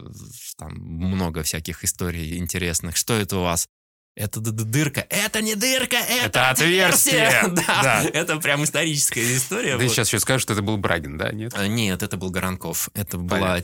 [0.57, 2.95] там много всяких историй интересных.
[2.95, 3.67] Что это у вас?
[4.21, 5.07] Это дырка.
[5.09, 7.41] Это не дырка, это, это отверстие.
[7.47, 8.03] да, да.
[8.03, 9.77] Это прям историческая история.
[9.77, 9.91] Ты вот.
[9.91, 11.31] сейчас еще скажешь, что это был Брагин, да?
[11.31, 11.53] Нет?
[11.55, 12.89] А, нет, это был Горанков.
[12.93, 13.37] Это Понятно.
[13.37, 13.61] была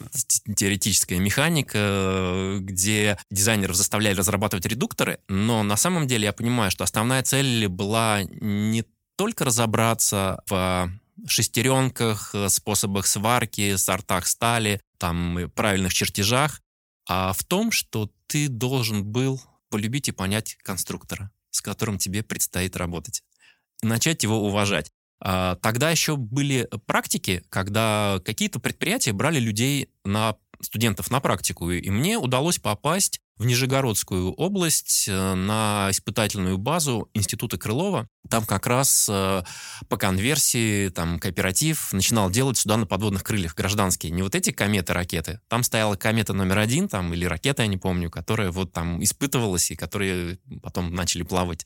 [0.55, 7.21] теоретическая механика, где дизайнеров заставляли разрабатывать редукторы, но на самом деле я понимаю, что основная
[7.21, 8.83] цель была не
[9.15, 10.89] только разобраться в
[11.27, 16.61] шестеренках, способах сварки, сортах стали, там правильных чертежах,
[17.07, 22.75] а в том, что ты должен был полюбить и понять конструктора, с которым тебе предстоит
[22.75, 23.23] работать.
[23.83, 24.91] И начать его уважать.
[25.19, 31.89] А, тогда еще были практики, когда какие-то предприятия брали людей на студентов на практику, и
[31.89, 38.07] мне удалось попасть в Нижегородскую область э, на испытательную базу Института Крылова.
[38.29, 39.43] Там как раз э,
[39.87, 44.11] по конверсии, там кооператив начинал делать сюда на подводных крыльях гражданские.
[44.11, 45.39] Не вот эти кометы-ракеты.
[45.47, 49.71] Там стояла комета номер один, там, или ракета, я не помню, которая вот там испытывалась
[49.71, 51.65] и которые потом начали плавать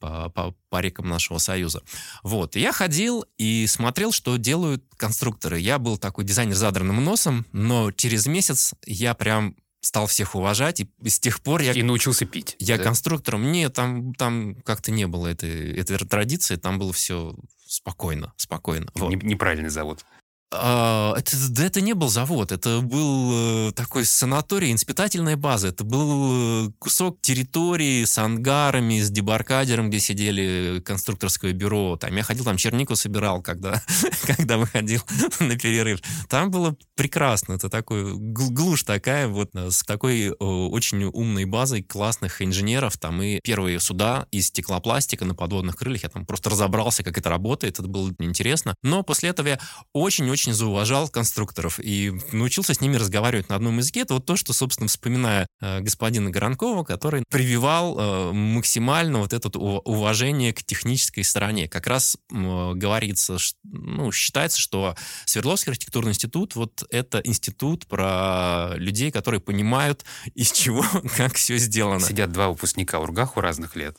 [0.00, 1.82] по, по, по рекам нашего Союза.
[2.22, 2.56] Вот.
[2.56, 5.60] И я ходил и смотрел, что делают конструкторы.
[5.60, 10.80] Я был такой дизайнер с задранным носом, но через месяц я прям стал всех уважать,
[10.80, 11.72] и с тех пор я...
[11.72, 12.56] И научился пить.
[12.58, 12.84] Я да?
[12.84, 13.50] конструктором.
[13.50, 17.34] Нет, там, там как-то не было этой, этой традиции, там было все
[17.66, 18.90] спокойно, спокойно.
[18.94, 19.22] Вот.
[19.22, 20.04] Неправильный завод.
[20.52, 25.68] А, это, это не был завод, это был э, такой санаторий, инспитательная база.
[25.68, 31.96] Это был э, кусок территории с ангарами, с дебаркадером, где сидели конструкторское бюро.
[31.96, 33.80] Там я ходил, там чернику собирал, когда,
[34.26, 35.02] когда выходил
[35.40, 36.00] на перерыв.
[36.28, 37.52] Там было прекрасно.
[37.52, 42.98] Это такой глушь такая, вот э, с такой очень умной базой классных инженеров.
[42.98, 46.02] Там и первые суда из стеклопластика на подводных крыльях.
[46.02, 47.78] Я там просто разобрался, как это работает.
[47.78, 48.74] Это было интересно.
[48.82, 49.60] Но после этого я
[49.92, 54.00] очень-очень очень зауважал конструкторов и научился с ними разговаривать на одном языке.
[54.00, 59.50] Это вот то, что, собственно, вспоминая э, господина Горанкова, который прививал э, максимально вот это
[59.58, 61.68] уважение к технической стороне.
[61.68, 69.10] Как раз э, говорится, ну, считается, что Свердловский архитектурный институт вот это институт про людей,
[69.10, 70.84] которые понимают, из чего,
[71.16, 72.00] как все сделано.
[72.00, 73.98] Сидят два выпускника Ургаху разных лет.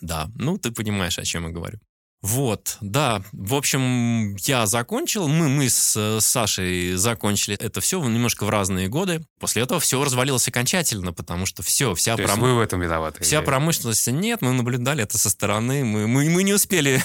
[0.00, 1.80] Да, ну ты понимаешь, о чем я говорю.
[2.22, 3.22] Вот, да.
[3.32, 5.26] В общем, я закончил.
[5.26, 9.24] Мы, мы с Сашей закончили это все немножко в разные годы.
[9.38, 12.40] После этого все развалилось окончательно, потому что все, вся То пром...
[12.40, 13.22] вы в этом виноваты?
[13.22, 13.44] Вся или...
[13.44, 15.82] промышленность нет, мы наблюдали это со стороны.
[15.82, 17.02] Мы, мы, мы не успели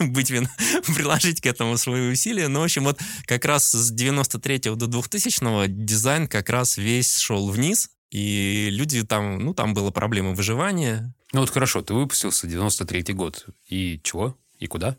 [0.00, 0.48] быть вин...
[0.96, 2.48] приложить к этому свои усилия.
[2.48, 7.48] Но, в общем, вот как раз с 93 до 2000 дизайн как раз весь шел
[7.50, 7.90] вниз.
[8.10, 11.14] И люди там, ну, там была проблема выживания.
[11.32, 13.46] Ну вот хорошо, ты выпустился 93 год.
[13.68, 14.36] И чего?
[14.58, 14.96] И куда?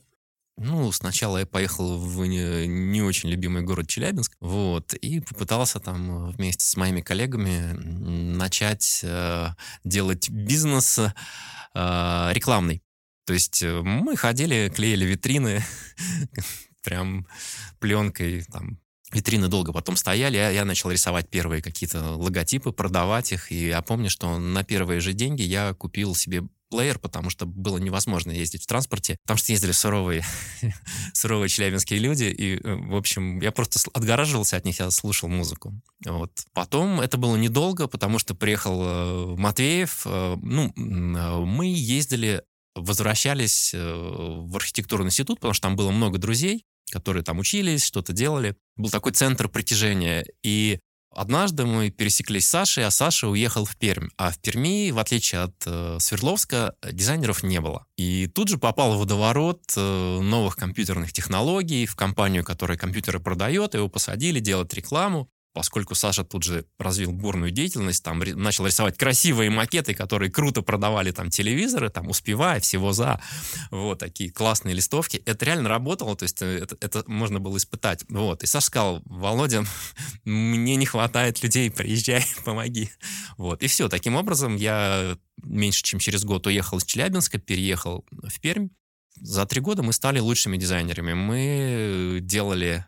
[0.59, 6.65] Ну, сначала я поехал в не, очень любимый город Челябинск, вот, и попытался там вместе
[6.65, 9.49] с моими коллегами начать э,
[9.83, 11.09] делать бизнес э,
[11.75, 12.81] рекламный.
[13.25, 15.63] То есть э, мы ходили, клеили витрины,
[16.83, 17.27] прям
[17.79, 18.79] пленкой, там,
[19.11, 23.83] витрины долго потом стояли, я, я начал рисовать первые какие-то логотипы, продавать их, и я
[23.83, 28.63] помню, что на первые же деньги я купил себе плеер, потому что было невозможно ездить
[28.63, 30.23] в транспорте, потому что ездили суровые,
[31.13, 35.73] суровые челябинские люди, и, э, в общем, я просто отгораживался от них, я слушал музыку.
[36.05, 36.31] Вот.
[36.53, 42.43] Потом это было недолго, потому что приехал э, Матвеев, э, ну, мы ездили,
[42.75, 48.55] возвращались в архитектурный институт, потому что там было много друзей, которые там учились, что-то делали.
[48.75, 50.25] Был такой центр притяжения.
[50.43, 50.79] И
[51.17, 54.09] Однажды мы пересеклись с Сашей, а Саша уехал в Пермь.
[54.17, 57.87] А в Перми, в отличие от э, Свердловска, дизайнеров не было.
[57.97, 63.73] И тут же попал в водоворот э, новых компьютерных технологий в компанию, которая компьютеры продает.
[63.73, 69.49] Его посадили делать рекламу поскольку Саша тут же развил бурную деятельность, там начал рисовать красивые
[69.49, 73.21] макеты, которые круто продавали там телевизоры, там успевая, всего за,
[73.71, 75.17] вот такие классные листовки.
[75.25, 78.05] Это реально работало, то есть э, это, это можно было испытать.
[78.09, 78.43] Вот.
[78.43, 79.63] И Саша сказал, Володя,
[80.25, 82.89] мне не хватает людей, приезжай, помоги.
[83.37, 83.63] Вот.
[83.63, 88.69] И все, таким образом я меньше чем через год уехал из Челябинска, переехал в Пермь.
[89.15, 91.13] За три года мы стали лучшими дизайнерами.
[91.13, 92.85] Мы делали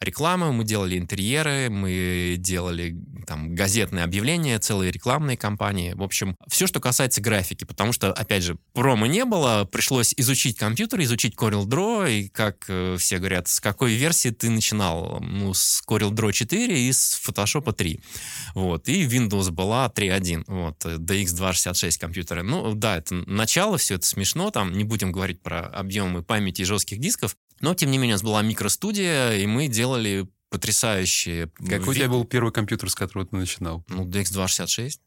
[0.00, 5.92] рекламы, мы делали интерьеры, мы делали там газетные объявления, целые рекламные кампании.
[5.94, 10.56] В общем, все, что касается графики, потому что, опять же, промо не было, пришлось изучить
[10.56, 15.20] компьютер, изучить Corel Draw, и, как э, все говорят, с какой версии ты начинал?
[15.20, 18.00] Ну, с Corel Draw 4 и с Photoshop 3.
[18.54, 22.42] Вот, и Windows была 3.1, вот, DX266 компьютеры.
[22.42, 26.64] Ну, да, это начало, все это смешно, там, не будем говорить про объемы памяти и
[26.64, 31.48] жестких дисков, но, тем не менее, у нас была микростудия, и мы делали потрясающие...
[31.48, 33.84] Какой у тебя был первый компьютер, с которого ты начинал?
[33.88, 35.00] Ну, DX266.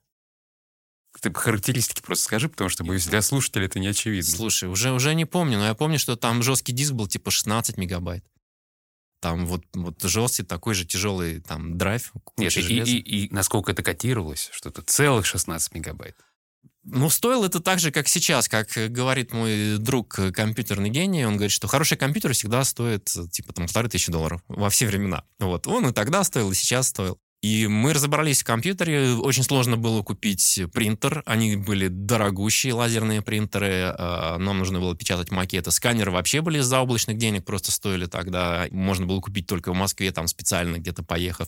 [1.20, 4.32] Ты характеристики просто скажи, потому что для слушателей это не очевидно.
[4.32, 7.78] Слушай, уже, уже не помню, но я помню, что там жесткий диск был типа 16
[7.78, 8.24] мегабайт.
[9.20, 12.14] Там вот, вот жесткий такой же тяжелый там драйв.
[12.38, 16.16] Нет, и, и, и, и насколько это котировалось, что это целых 16 мегабайт.
[16.84, 21.34] Ну, стоило это так же, как сейчас, как говорит мой друг э, компьютерный гений, он
[21.36, 25.24] говорит, что хороший компьютер всегда стоит, э, типа, там, полторы тысячи долларов во все времена.
[25.38, 27.20] Вот, он и тогда стоил, и сейчас стоил.
[27.42, 29.14] И мы разобрались в компьютере.
[29.14, 31.24] Очень сложно было купить принтер.
[31.26, 33.96] Они были дорогущие лазерные принтеры.
[33.98, 35.72] А, нам нужно было печатать макеты.
[35.72, 38.68] Сканеры вообще были за облачных денег, просто стоили тогда.
[38.70, 41.48] Можно было купить только в Москве, там специально где-то поехав.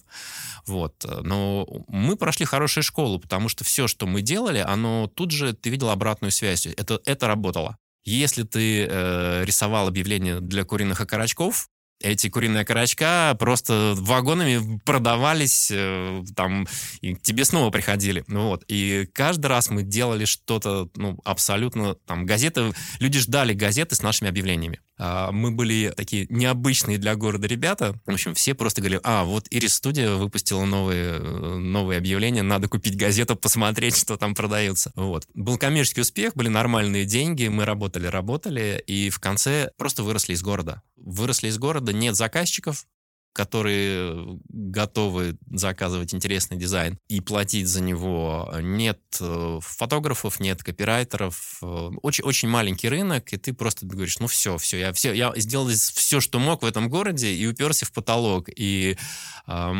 [0.65, 1.05] Вот.
[1.21, 5.69] Но мы прошли хорошую школу, потому что все, что мы делали, оно тут же, ты
[5.69, 6.65] видел обратную связь.
[6.65, 7.77] Это, это работало.
[8.03, 11.69] Если ты э, рисовал объявление для куриных окорочков,
[12.03, 16.67] эти куриные окорочка просто вагонами продавались, э, там,
[17.01, 18.23] и к тебе снова приходили.
[18.27, 18.63] Ну вот.
[18.67, 24.29] И каждый раз мы делали что-то, ну, абсолютно, там, газеты, люди ждали газеты с нашими
[24.29, 24.79] объявлениями.
[25.05, 27.99] А, мы были такие необычные для города ребята.
[28.05, 32.95] В общем, все просто говорили, а, вот Ирис Студия выпустила новые, новые объявления, надо купить
[32.95, 34.93] газету, посмотреть, что там продается.
[34.95, 35.27] Вот.
[35.33, 40.41] Был коммерческий успех, были нормальные деньги, мы работали, работали, и в конце просто выросли из
[40.41, 40.81] города.
[40.95, 42.85] Выросли из города, нет заказчиков,
[43.33, 48.53] которые готовы заказывать интересный дизайн и платить за него.
[48.61, 51.57] Нет э, фотографов, нет копирайтеров.
[51.61, 55.33] Э, очень, очень маленький рынок, и ты просто говоришь, ну все, все, я, все, я
[55.35, 58.49] сделал все, что мог в этом городе, и уперся в потолок.
[58.55, 58.97] И,
[59.47, 59.73] э,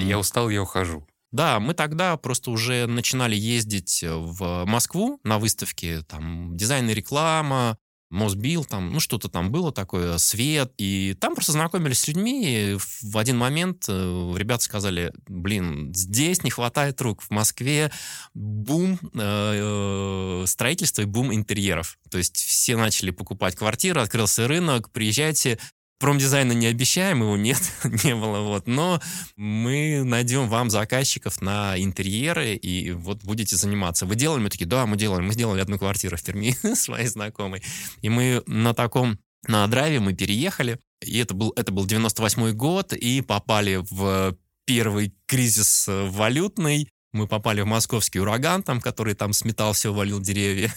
[0.00, 1.06] я устал, я ухожу.
[1.32, 7.78] Да, мы тогда просто уже начинали ездить в Москву на выставки, там дизайн и реклама,
[8.10, 10.72] Мосбил, там, ну, что-то там было такое, свет.
[10.78, 16.42] И там просто знакомились с людьми, и в один момент э, ребята сказали, блин, здесь
[16.42, 17.22] не хватает рук.
[17.22, 17.92] В Москве
[18.34, 21.98] бум э, строительства и бум интерьеров.
[22.10, 25.58] То есть все начали покупать квартиры, открылся рынок, приезжайте,
[26.00, 27.60] промдизайна не обещаем, его нет,
[28.04, 29.00] не было, вот, но
[29.36, 34.06] мы найдем вам заказчиков на интерьеры, и вот будете заниматься.
[34.06, 34.40] Вы делали?
[34.40, 35.20] Мы такие, да, мы делали.
[35.20, 37.62] Мы сделали одну квартиру в Перми своей знакомой.
[38.02, 42.92] И мы на таком, на драйве мы переехали, и это был, это был 98 год,
[42.94, 49.72] и попали в первый кризис валютный, мы попали в московский ураган, там, который там сметал
[49.72, 50.72] все, валил деревья.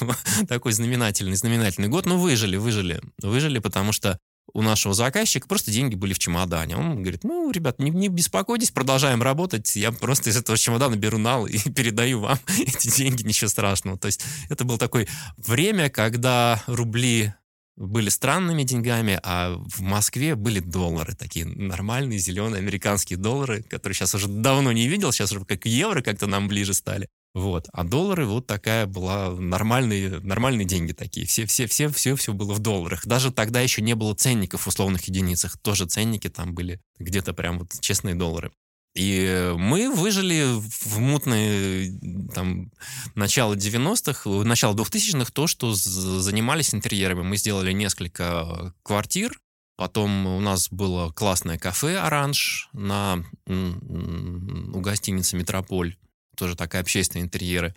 [0.48, 2.04] Такой знаменательный, знаменательный год.
[2.04, 3.00] Но выжили, выжили.
[3.22, 4.18] Выжили, потому что
[4.52, 6.76] у нашего заказчика просто деньги были в чемодане.
[6.76, 11.18] Он говорит, ну, ребят, не, не беспокойтесь, продолжаем работать, я просто из этого чемодана беру
[11.18, 13.98] нал и передаю вам эти деньги, ничего страшного.
[13.98, 15.06] То есть это было такое
[15.36, 17.34] время, когда рубли
[17.76, 24.16] были странными деньгами, а в Москве были доллары, такие нормальные зеленые американские доллары, которые сейчас
[24.16, 27.08] уже давно не видел, сейчас уже как евро как-то нам ближе стали.
[27.34, 27.68] Вот.
[27.72, 31.26] А доллары вот такая была нормальные, нормальные деньги такие.
[31.26, 33.06] Все, все, все, все, все было в долларах.
[33.06, 35.58] Даже тогда еще не было ценников в условных единицах.
[35.58, 38.50] Тоже ценники там были где-то прям вот честные доллары.
[38.94, 41.92] И мы выжили в мутные
[42.34, 42.72] там,
[43.14, 47.22] начало 90-х, начало 2000-х, то, что занимались интерьерами.
[47.22, 49.38] Мы сделали несколько квартир,
[49.78, 55.96] Потом у нас было классное кафе «Оранж» на, у гостиницы «Метрополь»
[56.38, 57.74] тоже такая общественные интерьеры,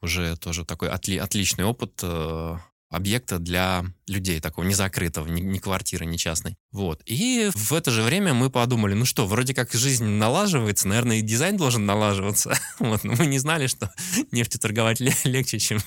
[0.00, 2.56] уже тоже такой отли, отличный опыт э,
[2.90, 6.56] объекта для людей, такого не закрытого, ни, ни квартиры, ни частной.
[6.72, 7.00] Вот.
[7.06, 11.22] И в это же время мы подумали, ну что, вроде как жизнь налаживается, наверное, и
[11.22, 12.58] дизайн должен налаживаться.
[12.80, 13.04] Вот.
[13.04, 13.92] Но мы не знали, что
[14.32, 15.78] нефтью торговать легче, чем,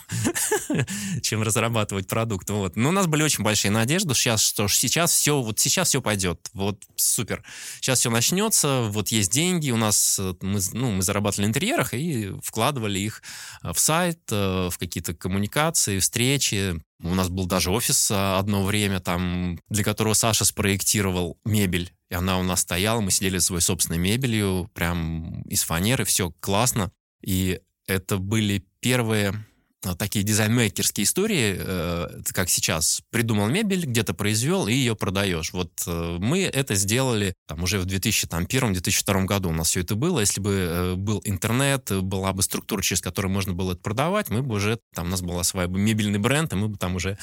[1.22, 2.50] чем разрабатывать продукт.
[2.50, 2.76] Вот.
[2.76, 6.50] Но у нас были очень большие надежды, сейчас, что сейчас все, вот сейчас все пойдет.
[6.54, 7.44] Вот супер.
[7.82, 12.32] Сейчас все начнется, вот есть деньги, у нас мы, ну, мы зарабатывали в интерьерах и
[12.44, 13.22] вкладывали их
[13.64, 19.00] в сайт, э, в какие-то коммуникации, встречи, у нас был даже офис а, одно время,
[19.00, 21.94] там, для которого Саша спроектировал мебель.
[22.10, 26.32] И она у нас стояла, мы сидели с своей собственной мебелью, прям из фанеры, все
[26.40, 26.92] классно.
[27.22, 29.34] И это были первые
[29.98, 33.02] такие дизайнмейкерские истории, э, как сейчас.
[33.12, 35.54] Придумал мебель, где-то произвел, и ее продаешь.
[35.54, 39.50] Вот э, мы это сделали там, уже в 2001-2002 году.
[39.50, 40.22] У нас все это было.
[40.22, 44.42] Если бы э, был интернет, была бы структура, через которую можно было это продавать, мы
[44.42, 47.18] бы уже, там у нас была своя бы мебельный бренд, и мы бы там уже,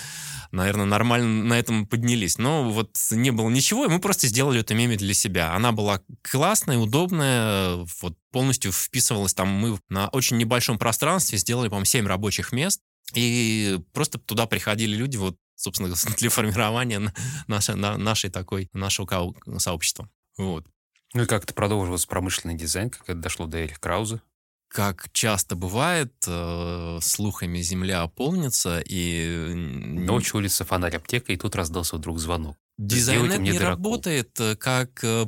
[0.52, 2.38] наверное, нормально на этом поднялись.
[2.38, 5.54] Но вот не было ничего, и мы просто сделали эту мебель для себя.
[5.54, 9.48] Она была классная, удобная, вот полностью вписывалась там.
[9.48, 12.80] Мы на очень небольшом пространстве сделали, по-моему, 7 рабочих мест.
[13.14, 17.12] И просто туда приходили люди, вот, собственно, для формирования
[17.46, 20.08] нашей, нашей такой, нашего сообщества.
[20.36, 20.66] Вот.
[21.14, 24.22] Ну и как это продолжилось промышленный дизайн, как это дошло до Эрих Крауза?
[24.68, 29.52] Как часто бывает, э, слухами земля полнится, и...
[29.52, 32.56] Ночь, улица, фонарь, аптека, и тут раздался вдруг звонок.
[32.78, 33.68] Дизайн не дырокол.
[33.68, 35.26] работает э, как э,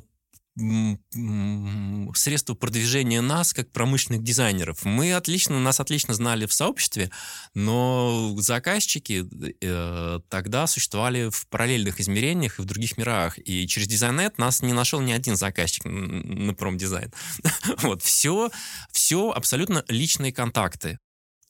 [2.14, 4.84] средство продвижения нас как промышленных дизайнеров.
[4.84, 7.10] Мы отлично, нас отлично знали в сообществе,
[7.54, 9.24] но заказчики
[9.62, 13.38] э, тогда существовали в параллельных измерениях и в других мирах.
[13.38, 17.10] И через Дизайнет нас не нашел ни один заказчик на промдизайн.
[17.78, 18.50] вот, все,
[18.92, 20.98] все абсолютно личные контакты.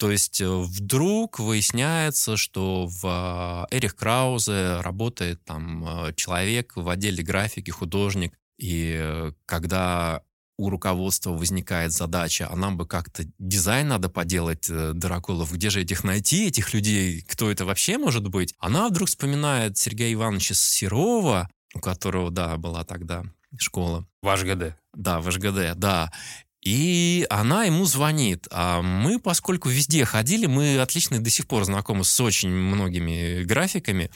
[0.02, 6.88] То есть э, вдруг выясняется, что в э, Эрих Краузе работает там э, человек в
[6.88, 10.22] отделе графики, художник, и э, когда
[10.56, 15.80] у руководства возникает задача, а нам бы как-то дизайн надо поделать э, Дракулов, где же
[15.80, 18.54] этих найти, этих людей, кто это вообще может быть?
[18.58, 23.24] Она вдруг вспоминает Сергея Ивановича Серова, у которого, да, была тогда
[23.58, 24.06] школа.
[24.22, 24.76] В ГД.
[24.94, 26.12] Да, в ГД, да.
[26.62, 28.46] И она ему звонит.
[28.52, 34.10] А мы, поскольку везде ходили, мы отлично до сих пор знакомы с очень многими графиками.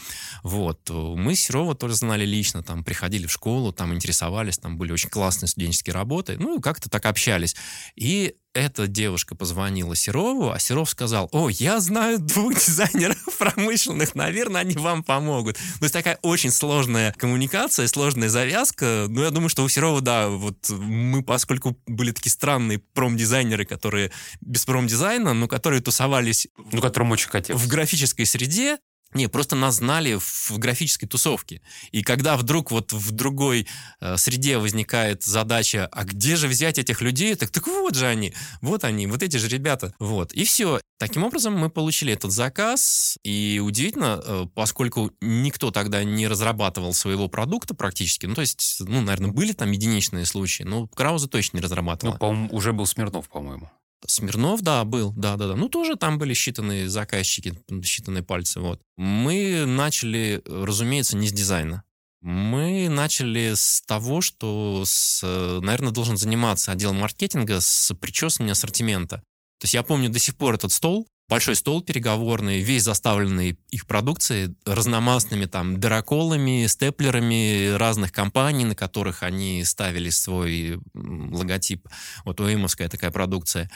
[0.45, 0.89] Вот.
[0.89, 5.49] Мы Серова тоже знали лично, там приходили в школу, там интересовались, там были очень классные
[5.49, 6.37] студенческие работы.
[6.39, 7.57] Ну, как-то так общались.
[7.97, 14.63] И эта девушка позвонила Серову, а Серов сказал, о, я знаю двух дизайнеров промышленных, наверное,
[14.63, 15.57] они вам помогут.
[15.57, 19.07] То есть такая очень сложная коммуникация, сложная завязка.
[19.09, 24.11] Ну, я думаю, что у Серова, да, вот мы, поскольку были такие странные промдизайнеры, которые
[24.41, 26.49] без промдизайна, но которые тусовались...
[26.73, 27.63] Ну, которым очень хотелось.
[27.63, 28.79] В графической среде,
[29.17, 31.61] не, просто нас знали в графической тусовке.
[31.91, 33.67] И когда вдруг вот в другой
[34.01, 38.33] э, среде возникает задача, а где же взять этих людей, так, так вот же они,
[38.61, 39.95] вот они, вот эти же ребята.
[39.99, 40.33] Вот.
[40.33, 40.81] И все.
[40.99, 43.19] Таким образом, мы получили этот заказ.
[43.23, 49.01] И удивительно, э, поскольку никто тогда не разрабатывал своего продукта практически, ну, то есть, ну,
[49.01, 52.15] наверное, были там единичные случаи, но Крауза точно не разрабатывал.
[52.15, 53.71] Ну, по уже был Смирнов, по-моему.
[54.07, 55.57] Смирнов, да, был, да-да-да.
[55.57, 58.81] Ну, тоже там были считанные заказчики, считанные пальцы, вот.
[58.97, 61.83] Мы начали, разумеется, не с дизайна.
[62.23, 69.19] Мы начали с того, что, с, наверное, должен заниматься отдел маркетинга с причесывания ассортимента.
[69.59, 73.87] То есть я помню до сих пор этот стол, большой стол переговорный, весь заставленный их
[73.87, 81.89] продукцией, разномастными там дыроколами, степлерами разных компаний, на которых они ставили свой логотип.
[82.25, 83.71] Вот ОИМовская такая продукция.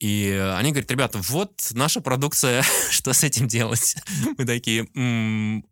[0.00, 3.96] И они говорят, ребята, вот наша продукция, что с этим делать?
[4.38, 4.86] Мы такие,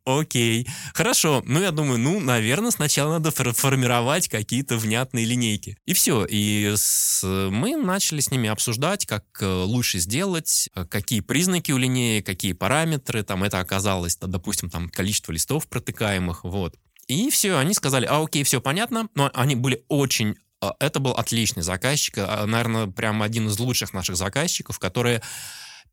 [0.04, 1.42] окей, хорошо.
[1.46, 5.76] Ну, я думаю, ну, наверное, сначала надо формировать какие-то внятные линейки.
[5.84, 6.24] И все.
[6.28, 6.74] И
[7.24, 12.52] мы начали с ними обсуждать, как э, лучше сделать, э, какие признаки у линеек, какие
[12.52, 13.24] параметры.
[13.24, 16.76] Там это оказалось, допустим, там количество листов протыкаемых, вот.
[17.08, 21.11] И все, они сказали, а окей, все понятно, но они были очень а, это был
[21.11, 25.20] отличный заказчик, а, наверное, прям один из лучших наших заказчиков, которые,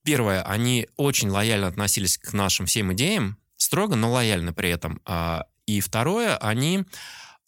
[0.03, 5.01] первое, они очень лояльно относились к нашим всем идеям, строго, но лояльно при этом.
[5.03, 6.83] А, и второе, они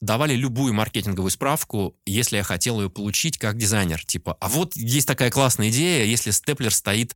[0.01, 4.03] давали любую маркетинговую справку, если я хотел ее получить как дизайнер.
[4.03, 7.13] Типа, а вот есть такая классная идея, если степлер стоит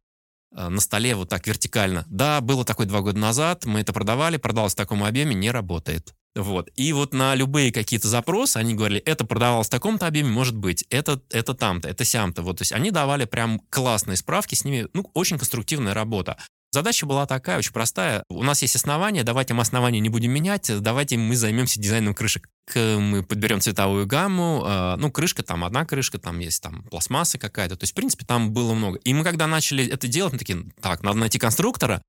[0.54, 2.06] на столе вот так вертикально.
[2.10, 6.14] Да, было такое два года назад, мы это продавали, продалось в таком объеме, не работает.
[6.36, 6.70] Вот.
[6.76, 10.84] И вот на любые какие-то запросы они говорили, это продавалось в таком-то объеме, может быть,
[10.90, 12.42] это, это там-то, это сям-то.
[12.42, 16.38] Вот, то есть они давали прям классные справки, с ними, ну, очень конструктивная работа.
[16.74, 18.24] Задача была такая, очень простая.
[18.30, 22.50] У нас есть основания, давайте мы основания не будем менять, давайте мы займемся дизайном крышек.
[22.76, 27.76] Мы подберем цветовую гамму, э, ну, крышка там, одна крышка, там есть там пластмасса какая-то.
[27.76, 28.98] То есть, в принципе, там было много.
[28.98, 32.02] И мы, когда начали это делать, мы такие, так, надо найти конструктора,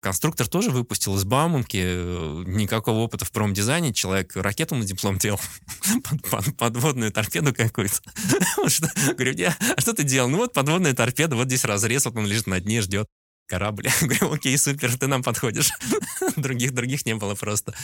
[0.00, 5.40] Конструктор тоже выпустил из Бауманки, э, никакого опыта в промдизайне, человек ракету на диплом делал,
[6.58, 8.00] подводную торпеду какую-то.
[9.16, 10.28] Говорю, а что ты делал?
[10.28, 13.06] Ну вот подводная торпеда, вот здесь разрез, вот он лежит на дне, ждет
[13.46, 13.88] корабль.
[14.00, 15.70] Я говорю, окей, супер, ты нам подходишь.
[16.36, 17.74] других, других не было просто.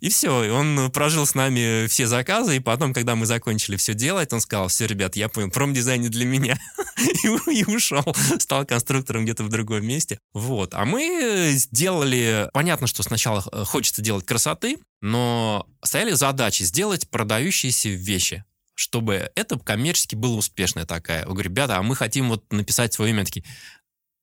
[0.00, 3.94] И все, и он прожил с нами все заказы, и потом, когда мы закончили все
[3.94, 6.58] делать, он сказал, все, ребят, я понял, промдизайн не для меня.
[6.98, 10.18] и, и ушел, стал конструктором где-то в другом месте.
[10.32, 17.08] Вот, а мы сделали, понятно, что сначала э, хочется делать красоты, но стояли задачи сделать
[17.08, 18.44] продающиеся вещи
[18.78, 21.20] чтобы это коммерчески было успешная такая.
[21.20, 23.24] Я говорю, ребята, а мы хотим вот написать свое имя.
[23.24, 23.44] Такие,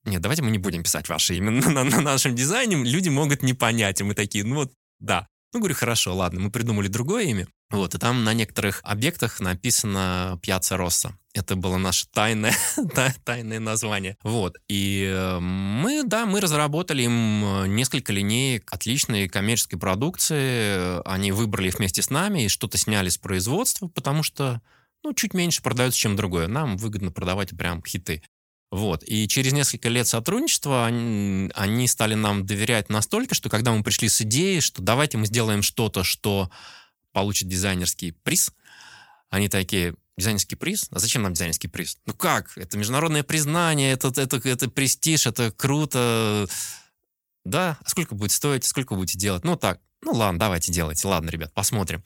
[0.05, 3.53] нет, давайте мы не будем писать ваше имя на, на нашем дизайне, люди могут не
[3.53, 5.27] понять, и мы такие, ну вот, да.
[5.53, 7.47] Ну, говорю, хорошо, ладно, мы придумали другое имя.
[7.69, 11.17] Вот, и там на некоторых объектах написано Пьяца Росса.
[11.33, 12.53] Это было наше тайное,
[13.23, 14.17] тайное название.
[14.23, 14.57] Вот.
[14.67, 21.01] И э, мы, да, мы разработали им э, несколько линеек отличной коммерческой продукции.
[21.07, 24.61] Они выбрали их вместе с нами и что-то сняли с производства, потому что
[25.03, 26.47] ну, чуть меньше продается, чем другое.
[26.47, 28.23] Нам выгодно продавать прям хиты.
[28.71, 29.03] Вот.
[29.05, 34.09] И через несколько лет сотрудничества они, они стали нам доверять настолько, что когда мы пришли
[34.09, 36.49] с идеей, что давайте мы сделаем что-то, что
[37.11, 38.51] получит дизайнерский приз,
[39.29, 40.87] они такие, дизайнерский приз?
[40.91, 41.97] А зачем нам дизайнерский приз?
[42.05, 42.57] Ну как?
[42.57, 46.47] Это международное признание, это, это, это престиж, это круто.
[47.43, 49.43] Да, а сколько будет стоить, сколько будете делать?
[49.43, 51.07] Ну так, ну ладно, давайте делайте.
[51.07, 52.03] Ладно, ребят, посмотрим.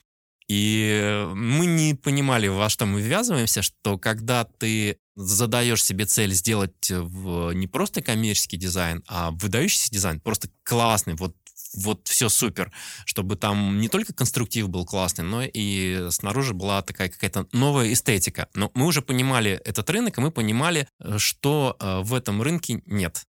[0.48, 6.90] И мы не понимали, во что мы ввязываемся, что когда ты задаешь себе цель сделать
[6.90, 11.36] в не просто коммерческий дизайн, а выдающийся дизайн, просто классный, вот
[11.74, 12.72] вот все супер,
[13.04, 18.48] чтобы там не только конструктив был классный, но и снаружи была такая какая-то новая эстетика.
[18.54, 23.24] Но мы уже понимали этот рынок, и мы понимали, что э, в этом рынке нет.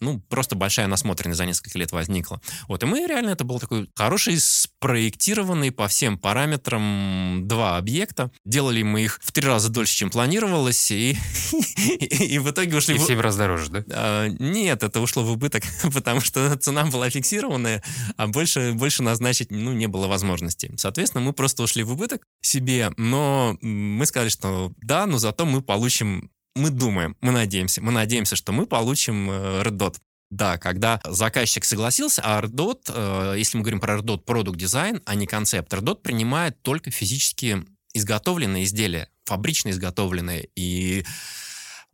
[0.00, 2.40] Ну, просто большая насмотренность за несколько лет возникла.
[2.68, 8.30] Вот, и мы реально, это был такой хороший, спроектированный по всем параметрам два объекта.
[8.44, 11.16] Делали мы их в три раза дольше, чем планировалось, и,
[12.00, 12.96] и, в итоге ушли...
[12.96, 13.84] И в семь раз дороже, да?
[13.90, 17.82] А, нет, это ушло в убыток, потому что цена была фиксированная,
[18.16, 20.72] а больше, больше назначить, ну, не было возможности.
[20.76, 25.62] Соответственно, мы просто ушли в убыток себе, но мы сказали, что да, но зато мы
[25.62, 29.96] получим мы думаем, мы надеемся, мы надеемся, что мы получим э, Red Dot.
[30.30, 35.14] Да, когда заказчик согласился, а RDOT, э, если мы говорим про RDOT Product Design, а
[35.14, 40.48] не концепт, RDOT принимает только физически изготовленные изделия, фабрично изготовленные.
[40.56, 41.04] И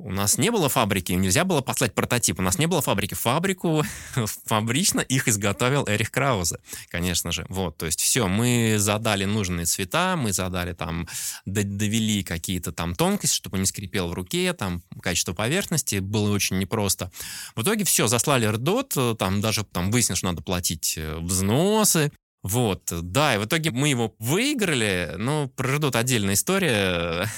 [0.04, 2.40] у нас не было фабрики, нельзя было послать прототип.
[2.40, 3.14] У нас не было фабрики.
[3.14, 3.84] Фабрику
[4.46, 7.46] фабрично их изготовил Эрих Краузе, конечно же.
[7.48, 11.06] Вот, то есть все, мы задали нужные цвета, мы задали там,
[11.46, 17.12] довели какие-то там тонкости, чтобы не скрипел в руке, там качество поверхности было очень непросто.
[17.54, 22.10] В итоге все, заслали RDOT, там даже там выяснилось, что надо платить э, взносы,
[22.42, 27.28] вот, да, и в итоге мы его выиграли, но про RDOT отдельная история.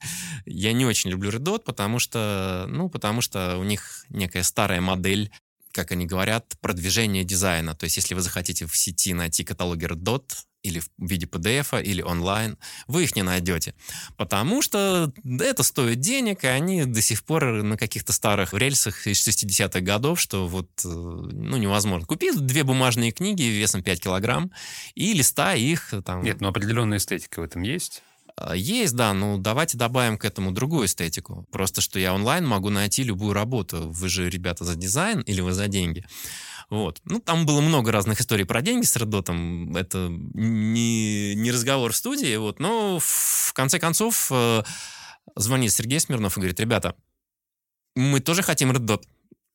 [0.46, 4.80] Я не очень люблю Red Dot, потому что, ну, потому что у них некая старая
[4.80, 5.30] модель
[5.70, 7.72] как они говорят, продвижение дизайна.
[7.76, 10.24] То есть, если вы захотите в сети найти каталоги Red Dot,
[10.62, 13.74] или в виде PDF, или онлайн, вы их не найдете.
[14.16, 19.26] Потому что это стоит денег, и они до сих пор на каких-то старых рельсах из
[19.26, 22.06] 60-х годов, что вот, э, ну, невозможно.
[22.06, 24.50] Купи две бумажные книги весом 5 килограмм
[24.94, 26.22] и листай их там.
[26.22, 28.02] Нет, но определенная эстетика в этом есть.
[28.40, 31.46] А, есть, да, ну давайте добавим к этому другую эстетику.
[31.50, 33.90] Просто, что я онлайн могу найти любую работу.
[33.90, 36.04] Вы же, ребята, за дизайн или вы за деньги?
[36.70, 37.00] Вот.
[37.04, 39.74] Ну, там было много разных историй про деньги с Реддотом.
[39.74, 42.60] Это не, не разговор в студии, вот.
[42.60, 44.62] Но в конце концов э,
[45.34, 46.94] звонит Сергей Смирнов и говорит, ребята,
[47.96, 49.06] мы тоже хотим Реддот.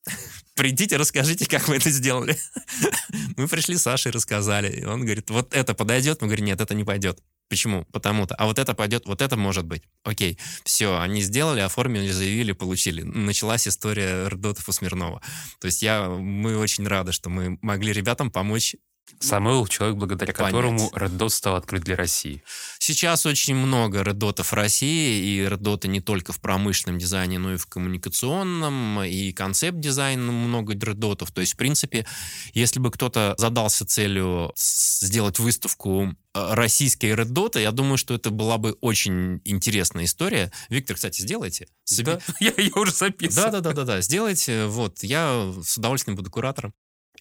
[0.54, 2.36] Придите, расскажите, как вы это сделали.
[3.36, 4.80] Мы пришли с Сашей, рассказали.
[4.80, 6.20] И он говорит, вот это подойдет?
[6.20, 7.20] Мы говорим, нет, это не пойдет.
[7.48, 7.84] Почему?
[7.92, 8.34] Потому-то.
[8.36, 9.82] А вот это пойдет, вот это может быть.
[10.02, 13.02] Окей, все, они сделали, оформили, заявили, получили.
[13.02, 15.20] Началась история Рдотов и Смирнова.
[15.60, 18.76] То есть я, мы очень рады, что мы могли ребятам помочь
[19.20, 20.52] Самойл— человек, благодаря понять.
[20.52, 22.42] которому Red Dot стал открыт для России.
[22.78, 27.38] Сейчас очень много Red Dot в России, и Red Dot не только в промышленном дизайне,
[27.38, 31.26] но и в коммуникационном, и концепт-дизайн много Red Dot.
[31.32, 32.06] То есть, в принципе,
[32.52, 38.30] если бы кто-то задался целью сделать выставку э, российские Red Dot, я думаю, что это
[38.30, 40.52] была бы очень интересная история.
[40.68, 41.68] Виктор, кстати, сделайте.
[41.98, 43.52] Да, я, я уже записываю.
[43.52, 44.66] Да-да-да, сделайте.
[44.66, 46.74] Вот, я с удовольствием буду куратором.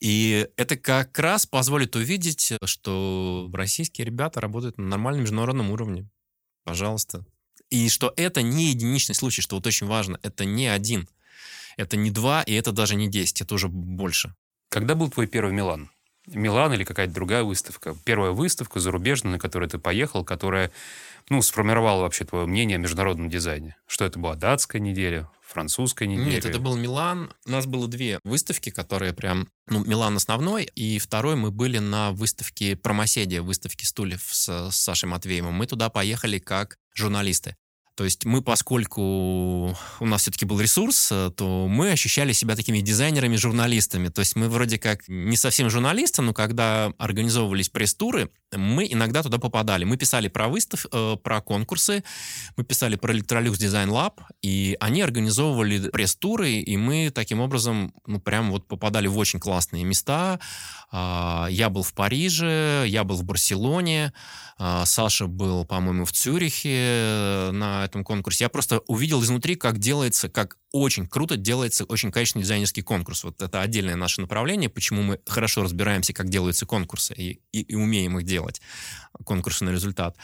[0.03, 6.09] И это как раз позволит увидеть, что российские ребята работают на нормальном международном уровне.
[6.65, 7.25] Пожалуйста.
[7.69, 11.07] И что это не единичный случай, что вот очень важно, это не один,
[11.77, 14.35] это не два, и это даже не десять, это уже больше.
[14.67, 15.89] Когда был твой первый Милан?
[16.27, 17.95] Милан или какая-то другая выставка?
[18.03, 20.71] Первая выставка зарубежная, на которую ты поехал, которая
[21.29, 23.77] ну, сформировала вообще твое мнение о международном дизайне?
[23.87, 26.31] Что это была датская неделя, французской неделе?
[26.31, 27.31] Нет, это был Милан.
[27.45, 29.47] У нас было две выставки, которые прям...
[29.67, 35.07] Ну, Милан основной, и второй мы были на выставке Промоседия, выставке стульев с, с Сашей
[35.07, 35.53] Матвеевым.
[35.53, 37.55] Мы туда поехали как журналисты.
[37.95, 44.07] То есть мы, поскольку у нас все-таки был ресурс, то мы ощущали себя такими дизайнерами-журналистами.
[44.07, 49.37] То есть мы вроде как не совсем журналисты, но когда организовывались пресс-туры, мы иногда туда
[49.37, 49.83] попадали.
[49.83, 52.03] Мы писали про выстав, э, про конкурсы,
[52.57, 58.19] мы писали про Electrolux Design Lab, и они организовывали пресс-туры, и мы таким образом, ну,
[58.19, 60.39] прям вот попадали в очень классные места.
[60.91, 64.13] А, я был в Париже, я был в Барселоне,
[64.57, 68.45] а, Саша был, по-моему, в Цюрихе э, на этом конкурсе.
[68.45, 73.23] Я просто увидел изнутри, как делается, как очень круто делается очень качественный дизайнерский конкурс.
[73.23, 77.75] Вот это отдельное наше направление, почему мы хорошо разбираемся, как делаются конкурсы и, и, и
[77.75, 78.42] умеем их делать,
[79.25, 80.17] конкурсы на результат.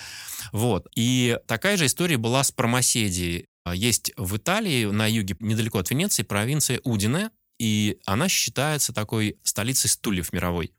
[0.52, 0.88] Вот.
[0.96, 3.48] И такая же история была с промоседией.
[3.74, 9.90] Есть в Италии, на юге, недалеко от Венеции, провинция Удине, и она считается такой столицей
[9.90, 10.74] стульев мировой.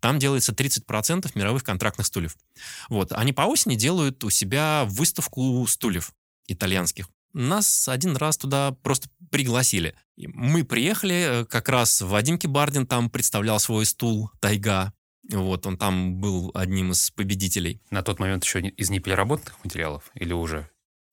[0.00, 2.36] Там делается 30% мировых контрактных стульев.
[2.88, 3.12] Вот.
[3.12, 6.12] Они по осени делают у себя выставку стульев
[6.46, 7.08] итальянских.
[7.34, 9.94] Нас один раз туда просто пригласили.
[10.16, 14.92] Мы приехали, э, как раз Вадим Кибардин там представлял свой стул «Тайга».
[15.30, 17.80] Вот, он там был одним из победителей.
[17.90, 20.68] На тот момент еще из непереработанных материалов или уже?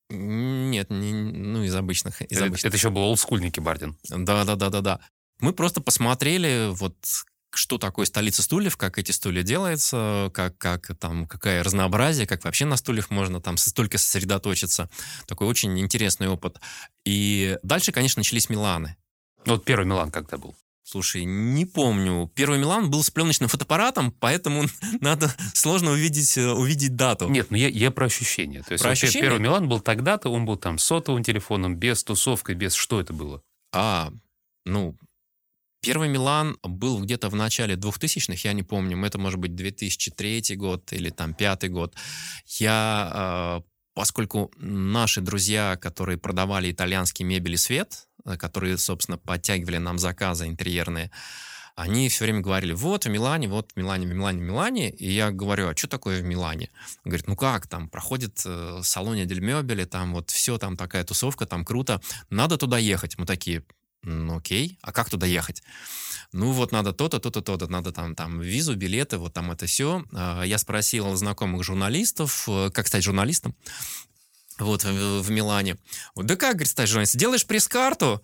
[0.09, 2.22] Нет, не, ну, из обычных.
[2.22, 2.70] Из это, обычных.
[2.70, 3.97] это еще был олдскульный Кибардин.
[4.09, 4.99] Да-да-да-да-да.
[5.39, 6.95] Мы просто посмотрели, вот
[7.53, 12.66] что такое столица стульев, как эти стулья делаются, как, как там, какое разнообразие, как вообще
[12.66, 14.89] на стульях можно там столько сосредоточиться.
[15.26, 16.59] Такой очень интересный опыт.
[17.05, 18.97] И дальше, конечно, начались Миланы.
[19.45, 20.55] Ну, вот первый Милан когда был?
[20.88, 22.31] Слушай, не помню.
[22.36, 24.65] Первый Милан был с пленочным фотоаппаратом, поэтому
[25.01, 27.27] надо сложно увидеть, э, увидеть дату.
[27.27, 28.61] Нет, ну я, я про ощущения.
[28.61, 29.23] То есть Про ощущения?
[29.23, 32.75] первый Милан был тогда-то, он был там сотовым телефоном, без тусовкой, без...
[32.75, 33.41] Что это было?
[33.73, 34.13] А,
[34.63, 34.95] ну,
[35.81, 40.93] первый Милан был где-то в начале 2000-х, я не помню, это может быть 2003 год
[40.93, 41.95] или там пятый год.
[42.59, 48.07] Я, э, поскольку наши друзья, которые продавали итальянский мебель и свет,
[48.38, 51.11] которые, собственно, подтягивали нам заказы интерьерные,
[51.76, 54.89] они все время говорили, вот в Милане, вот в Милане, в Милане, в Милане.
[54.91, 56.69] И я говорю, а что такое в Милане?
[57.03, 61.03] Он говорит, ну как, там проходит э, салоне Дель Мебели, там вот все, там такая
[61.03, 62.01] тусовка, там круто.
[62.30, 63.17] Надо туда ехать.
[63.17, 63.63] Мы такие,
[64.03, 65.63] ну окей, а как туда ехать?
[66.32, 70.05] Ну вот надо то-то, то-то, то-то, надо там, там визу, билеты, вот там это все.
[70.45, 73.53] Я спросил знакомых журналистов, э, как стать журналистом,
[74.60, 75.78] вот в, в Милане.
[76.16, 77.20] Вот, да как, говорит, журналистом?
[77.20, 78.24] Делаешь пресс-карту,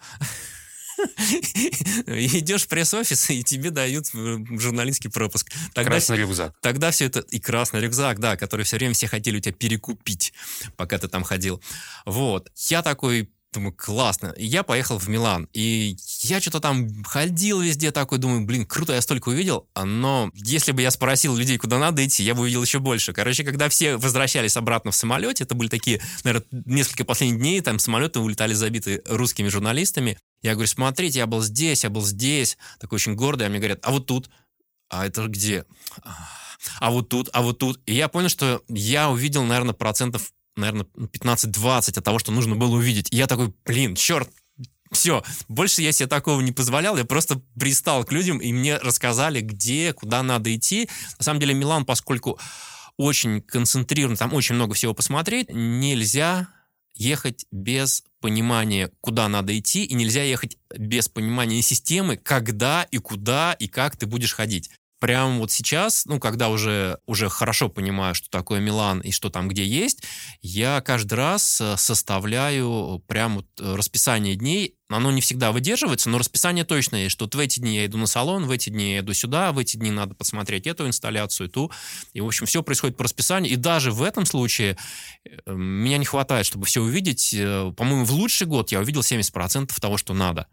[2.08, 5.52] идешь в пресс-офис, и тебе дают э, журналистский пропуск.
[5.74, 6.56] Тогда Красный рюкзак.
[6.62, 7.20] Тогда все это...
[7.20, 10.34] И красный рюкзак, да, который все время все хотели у тебя перекупить,
[10.78, 11.62] пока ты там ходил.
[12.06, 12.52] Вот.
[12.56, 14.28] Я такой Думаю, классно.
[14.38, 15.50] И я поехал в Милан.
[15.52, 19.68] И я что-то там ходил везде такой, думаю, блин, круто, я столько увидел.
[19.76, 23.12] Но если бы я спросил людей, куда надо идти, я бы увидел еще больше.
[23.12, 27.78] Короче, когда все возвращались обратно в самолете, это были такие, наверное, несколько последних дней, там
[27.78, 30.18] самолеты улетали забиты русскими журналистами.
[30.42, 32.58] Я говорю, смотрите, я был здесь, я был здесь.
[32.80, 33.48] Такой очень гордый.
[33.48, 34.30] А мне говорят, а вот тут?
[34.90, 35.66] А это где?
[36.80, 37.82] А вот тут, а вот тут.
[37.86, 42.76] И я понял, что я увидел, наверное, процентов наверное, 15-20 от того, что нужно было
[42.76, 43.12] увидеть.
[43.12, 44.30] И я такой, блин, черт,
[44.92, 49.40] все, больше я себе такого не позволял, я просто пристал к людям, и мне рассказали,
[49.40, 50.90] где, куда надо идти.
[51.18, 52.40] На самом деле Милан, поскольку
[52.98, 56.50] очень концентрирован, там очень много всего посмотреть, нельзя
[56.94, 63.54] ехать без понимания, куда надо идти, и нельзя ехать без понимания системы, когда и куда
[63.54, 64.70] и как ты будешь ходить
[65.02, 69.48] прям вот сейчас, ну, когда уже, уже хорошо понимаю, что такое Милан и что там
[69.48, 70.04] где есть,
[70.44, 74.76] я каждый раз э, составляю прям вот э, расписание дней.
[74.90, 77.98] Оно не всегда выдерживается, но расписание точно есть, что вот в эти дни я иду
[77.98, 81.50] на салон, в эти дни я иду сюда, в эти дни надо посмотреть эту инсталляцию,
[81.50, 81.72] ту.
[82.14, 83.52] И, в общем, все происходит по расписанию.
[83.52, 84.78] И даже в этом случае
[85.26, 87.32] э, меня не хватает, чтобы все увидеть.
[87.76, 90.46] По-моему, в лучший год я увидел 70% того, что надо.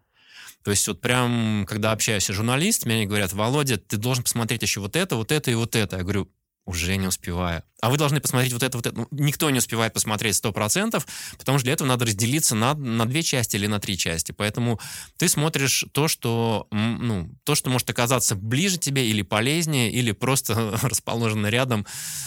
[0.64, 4.80] То есть вот прям, когда общаюсь с журналистами, они говорят, Володя, ты должен посмотреть еще
[4.80, 5.96] вот это, вот это и вот это.
[5.96, 6.30] Я говорю,
[6.68, 7.62] уже не успеваю.
[7.80, 8.96] А вы должны посмотреть вот это, вот это.
[8.96, 11.02] Ну, никто не успевает посмотреть 100%,
[11.38, 14.32] потому что для этого надо разделиться на, на две части или на три части.
[14.32, 14.78] Поэтому
[15.16, 20.78] ты смотришь то, что, ну, то, что может оказаться ближе тебе или полезнее, или просто
[20.82, 21.86] расположено рядом,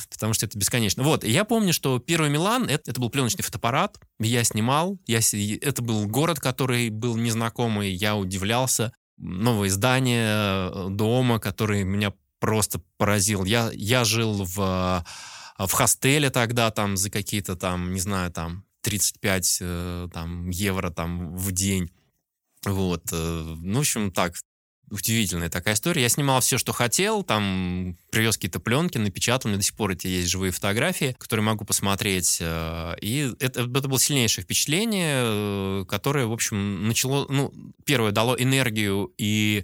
[0.09, 1.03] потому что это бесконечно.
[1.03, 5.81] Вот, я помню, что первый Милан, это, это был пленочный фотоаппарат, я снимал, я, это
[5.83, 12.11] был город, который был незнакомый, я удивлялся, новое здание э, дома, который меня
[12.41, 13.45] просто поразил.
[13.45, 15.05] Я, я жил в,
[15.57, 21.37] в хостеле тогда, там, за какие-то там, не знаю, там, 35 э, там, евро там
[21.37, 21.91] в день.
[22.65, 23.03] Вот.
[23.11, 24.33] э, Ну, в общем, так,
[24.89, 26.01] удивительная такая история.
[26.01, 29.91] Я снимал все, что хотел, там привез какие-то пленки, напечатал, у меня до сих пор
[29.91, 32.39] эти есть живые фотографии, которые могу посмотреть.
[32.41, 37.53] э, И это, это было сильнейшее впечатление, которое, в общем, начало, ну,
[37.85, 39.63] первое, дало энергию и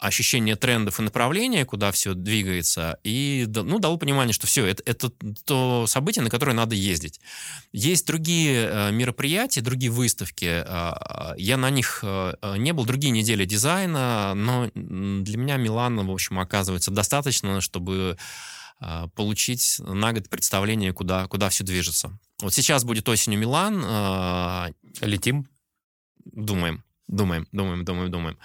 [0.00, 5.10] ощущение трендов и направления, куда все двигается, и ну, дало понимание, что все, это, это
[5.44, 7.20] то событие, на которое надо ездить.
[7.72, 10.64] Есть другие э, мероприятия, другие выставки.
[10.66, 16.10] Э, я на них э, не был, другие недели дизайна, но для меня Милана, в
[16.10, 18.16] общем, оказывается достаточно, чтобы
[19.14, 22.18] получить на год представление, куда, куда все движется.
[22.42, 24.74] Вот сейчас будет осенью Милан.
[25.00, 25.48] Летим?
[26.26, 26.85] Думаем.
[27.08, 28.38] Думаем, думаем, думаем, думаем.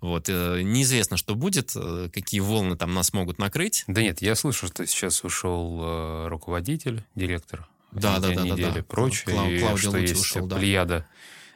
[0.00, 0.28] Вот.
[0.28, 3.84] э, Неизвестно, что будет, э, какие волны там нас могут накрыть.
[3.86, 7.68] Да нет, я слышу, что сейчас ушел э, руководитель, директор.
[7.92, 8.82] Да, да, да, да, недели, да.
[8.82, 10.56] прочее, Клау- и Клаудио что Лути есть ушел, да.
[10.56, 11.06] плеяда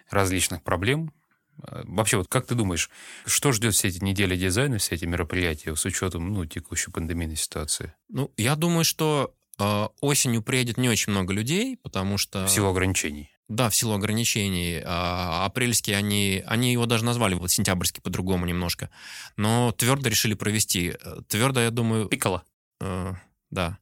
[0.08, 1.12] различных проблем.
[1.58, 2.90] Вообще, вот как ты думаешь,
[3.26, 7.92] что ждет все эти недели дизайна, все эти мероприятия с учетом ну, текущей пандемийной ситуации?
[8.08, 12.46] Ну, я думаю, что э, осенью приедет не очень много людей, потому что...
[12.46, 13.32] В силу ограничений.
[13.49, 14.80] Да, в силу ограничений.
[14.84, 18.90] А, апрельские они, они его даже назвали вот сентябрьский по-другому немножко.
[19.36, 20.95] Но твердо решили провести.
[21.28, 22.07] Твердо, я думаю...
[22.07, 22.45] Пикало.
[22.80, 23.14] Э,
[23.51, 23.78] да.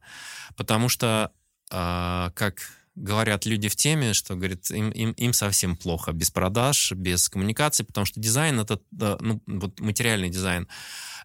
[0.57, 1.31] Потому что,
[1.71, 6.93] э, как говорят люди в теме, что, говорит, им, им, им совсем плохо без продаж,
[6.93, 8.81] без коммуникаций, потому что дизайн— это,
[9.21, 10.69] ну, вот материальный дизайн,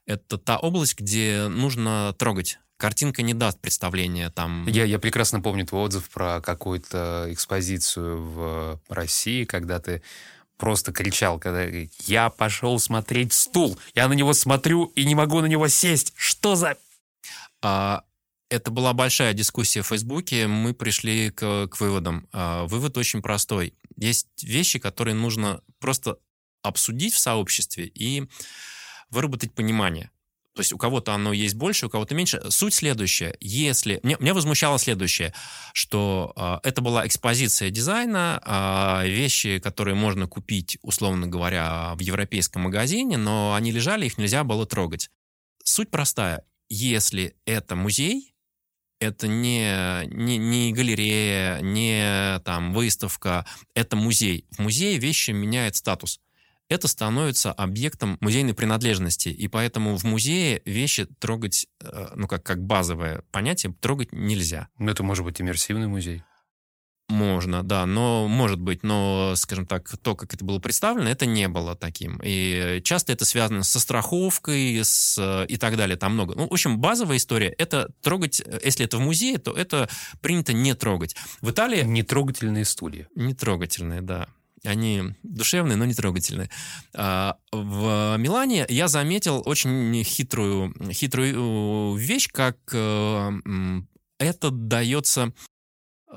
[0.06, 2.60] это та область, где нужно трогать.
[2.78, 4.68] Картинка не даст представления там...
[4.68, 10.02] Я, я прекрасно помню твой отзыв про какую-то экспозицию в России, когда ты
[10.58, 11.66] просто кричал, когда
[12.06, 16.14] я пошел смотреть стул, я на него смотрю и не могу на него сесть.
[16.16, 16.78] Что за...
[17.62, 18.04] А,
[18.50, 22.28] это была большая дискуссия в Фейсбуке, мы пришли к, к выводам.
[22.32, 23.74] А, вывод очень простой.
[23.96, 26.18] Есть вещи, которые нужно просто
[26.62, 28.28] обсудить в сообществе и
[29.10, 30.10] выработать понимание.
[30.56, 32.42] То есть у кого-то оно есть больше, у кого-то меньше.
[32.50, 33.36] Суть следующая.
[33.42, 34.00] Если...
[34.04, 35.34] Меня, меня возмущало следующее,
[35.74, 38.42] что э, это была экспозиция дизайна,
[39.04, 44.46] э, вещи, которые можно купить, условно говоря, в европейском магазине, но они лежали, их нельзя
[44.46, 45.10] было трогать.
[45.66, 46.46] Суть простая.
[46.70, 48.34] Если это музей,
[49.02, 54.46] это не, не, не галерея, не там, выставка, это музей.
[54.52, 56.22] В музее вещи меняют статус
[56.70, 59.30] это становится объектом музейной принадлежности.
[59.30, 64.70] И поэтому в музее вещи трогать, э, ну, как, как базовое понятие, трогать нельзя.
[64.78, 66.24] Ну, это может быть иммерсивный музей.
[67.08, 71.48] Можно, да, но может быть, но, скажем так, то, как это было представлено, это не
[71.48, 72.20] было таким.
[72.24, 76.34] И часто это связано со страховкой с, э, и так далее, там много.
[76.36, 79.88] Ну, в общем, базовая история— это трогать, э, если это в музее, то это
[80.22, 81.16] принято не трогать.
[81.42, 81.84] В Италии...
[81.84, 83.08] Нетрогательные стулья.
[83.14, 84.28] Нетрогательные, да.
[84.66, 86.50] Они душевные, но не трогательные.
[86.94, 93.32] А, в Милане я заметил очень хитрую, хитрую вещь, как э,
[94.20, 95.34] это дается,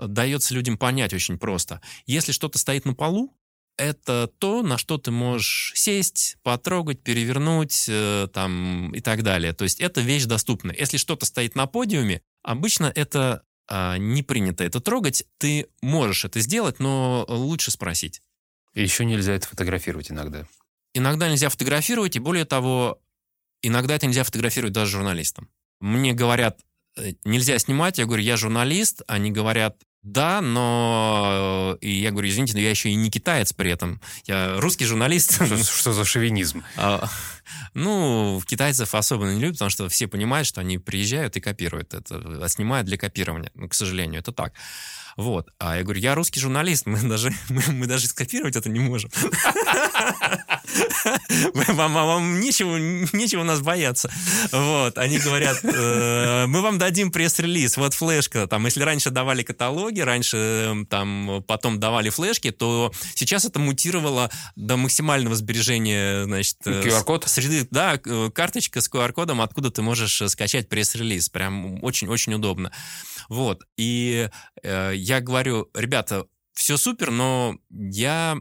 [0.01, 1.80] дается людям понять очень просто.
[2.07, 3.34] Если что-то стоит на полу,
[3.76, 9.53] это то, на что ты можешь сесть, потрогать, перевернуть э, там, и так далее.
[9.53, 10.72] То есть это вещь доступна.
[10.76, 15.24] Если что-то стоит на подиуме, обычно это а, не принято это трогать.
[15.38, 18.20] Ты можешь это сделать, но лучше спросить.
[18.79, 20.47] И еще нельзя это фотографировать иногда.
[20.95, 23.01] Иногда нельзя фотографировать, и более того,
[23.61, 25.49] иногда это нельзя фотографировать даже журналистам.
[25.81, 26.61] Мне говорят,
[26.97, 31.76] э, нельзя снимать, я говорю, я журналист, они говорят, да, но...
[31.81, 34.01] И я говорю, извините, но я еще и не китаец при этом.
[34.26, 35.35] Я русский журналист.
[35.35, 36.62] Что, что за шовинизм?
[36.76, 37.11] А,
[37.74, 42.45] ну, китайцев особенно не любят, потому что все понимают, что они приезжают и копируют это,
[42.45, 43.51] а снимают для копирования.
[43.57, 44.53] Ну, к сожалению, это так.
[45.19, 45.51] Вот.
[45.59, 49.11] А я говорю, я русский журналист, мы даже, мы, мы даже скопировать это не можем.
[51.69, 54.11] Вам, вам нечего, нечего нас бояться.
[54.53, 54.99] Вот.
[54.99, 58.47] Они говорят, э, мы вам дадим пресс-релиз, вот флешка.
[58.47, 64.31] Там, если раньше давали каталоги, раньше эм, там потом давали флешки, то сейчас это мутировало
[64.57, 66.59] до максимального сбережения, значит...
[66.64, 67.25] QR-код?
[67.25, 71.29] Э, среды, да, карточка с QR-кодом, откуда ты можешь скачать пресс-релиз.
[71.31, 72.73] Прям очень-очень удобно.
[73.29, 73.64] Вот.
[73.76, 74.29] И
[74.62, 78.37] э, я говорю, ребята, все супер, но я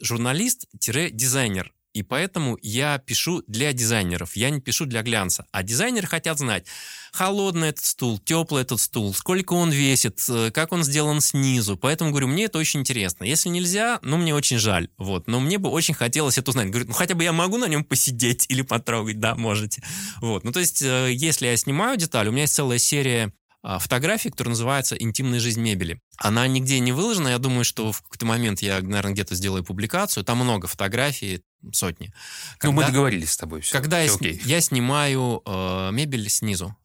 [0.00, 1.72] журналист-дизайнер.
[1.92, 5.46] И поэтому я пишу для дизайнеров, я не пишу для глянца.
[5.50, 6.66] А дизайнеры хотят знать,
[7.12, 11.76] холодный этот стул, теплый этот стул, сколько он весит, э, как он сделан снизу.
[11.76, 13.24] Поэтому говорю, мне это очень интересно.
[13.24, 14.88] Если нельзя, ну, мне очень жаль.
[14.98, 15.26] Вот.
[15.26, 16.70] Но мне бы очень хотелось это узнать.
[16.70, 19.18] Говорю, ну, хотя бы я могу на нем посидеть или потрогать?
[19.18, 19.82] Да, можете.
[20.20, 20.44] Вот.
[20.44, 23.32] Ну, то есть, э, если я снимаю деталь, у меня есть целая серия
[23.62, 26.00] фотографии, которая называется «Интимная жизнь мебели».
[26.16, 27.28] Она нигде не выложена.
[27.28, 30.24] Я думаю, что в какой-то момент я, наверное, где-то сделаю публикацию.
[30.24, 31.42] Там много фотографий,
[31.72, 32.12] сотни.
[32.58, 33.60] Когда, ну, мы договорились с тобой.
[33.60, 36.76] Все, когда все я, я снимаю э, мебель снизу,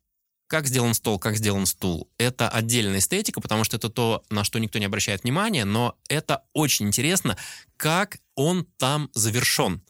[0.47, 2.09] как сделан стол, как сделан стул.
[2.17, 6.43] Это отдельная эстетика, потому что это то, на что никто не обращает внимания, но это
[6.53, 7.37] очень интересно,
[7.77, 9.81] как он там завершен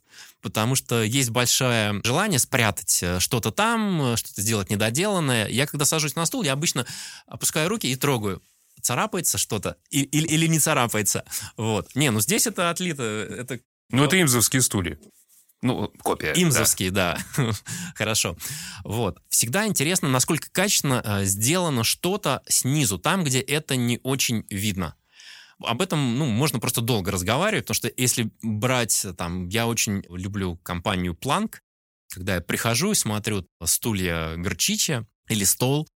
[0.46, 5.48] потому что есть большое желание спрятать э, что-то там, э, что-то сделать недоделанное.
[5.48, 6.86] Я когда сажусь на стул, я обычно
[7.26, 8.44] опускаю руки и трогаю
[8.80, 11.26] царапается что-то или, или, или не царапается.
[11.58, 11.96] Вот.
[11.96, 13.02] Не, ну здесь это отлито.
[13.04, 13.60] Это...
[13.90, 15.00] Ну, это имзовские стулья.
[15.64, 16.34] Ну, копия.
[16.36, 17.18] Имзовские, да.
[17.38, 17.52] да.
[17.96, 18.38] Хорошо.
[18.84, 19.18] Вот.
[19.30, 24.94] Всегда интересно, насколько качественно э, сделано что-то снизу, там, где это не очень видно.
[25.64, 30.58] Об этом, ну, можно просто долго разговаривать, потому что если брать, там, я очень люблю
[30.58, 31.56] компанию Planck,
[32.10, 35.88] когда я прихожу и смотрю стулья Горчича или стол,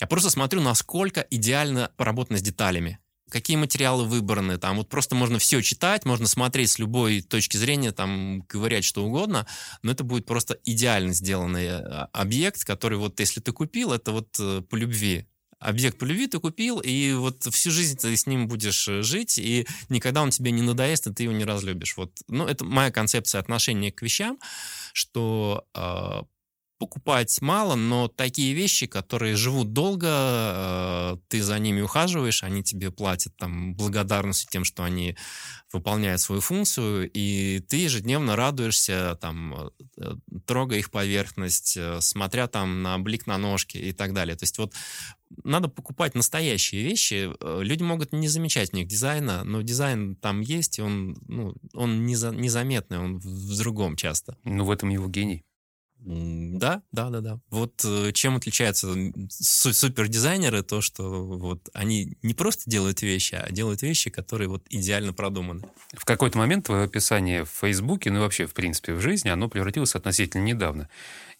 [0.00, 3.00] я просто смотрю, насколько идеально поработано с деталями.
[3.30, 7.92] Какие материалы выбраны, там вот просто можно все читать, можно смотреть с любой точки зрения,
[7.92, 9.46] там говорять что угодно,
[9.82, 11.78] но это будет просто идеально сделанный э,
[12.12, 15.26] объект, который вот если ты купил, это вот э, по любви
[15.58, 19.38] объект по любви ты купил, и вот всю жизнь ты с ним будешь э, жить,
[19.38, 21.96] и никогда он тебе не надоест, и ты его не разлюбишь.
[21.96, 24.38] Вот, ну, это моя концепция отношения к вещам,
[24.92, 26.22] что э,
[26.78, 32.90] покупать мало, но такие вещи, которые живут долго, э, ты за ними ухаживаешь, они тебе
[32.90, 35.16] платят там благодарностью тем, что они
[35.72, 40.14] выполняют свою функцию, и ты ежедневно радуешься, там, э,
[40.46, 44.36] трогая их поверхность, э, смотря там на блик на ножки и так далее.
[44.36, 44.72] То есть вот
[45.44, 47.30] надо покупать настоящие вещи.
[47.62, 52.06] Люди могут не замечать в них дизайна, но дизайн там есть, и он, ну, он
[52.06, 54.38] неза, незаметный, он в другом часто.
[54.44, 55.44] Ну, в этом его гений.
[56.10, 57.40] Да, да, да, да.
[57.50, 58.88] Вот э, чем отличаются
[59.28, 65.12] супердизайнеры, то, что вот они не просто делают вещи, а делают вещи, которые вот идеально
[65.12, 65.68] продуманы.
[65.92, 69.94] В какой-то момент твое описание в Фейсбуке, ну вообще, в принципе, в жизни, оно превратилось
[69.94, 70.88] относительно недавно.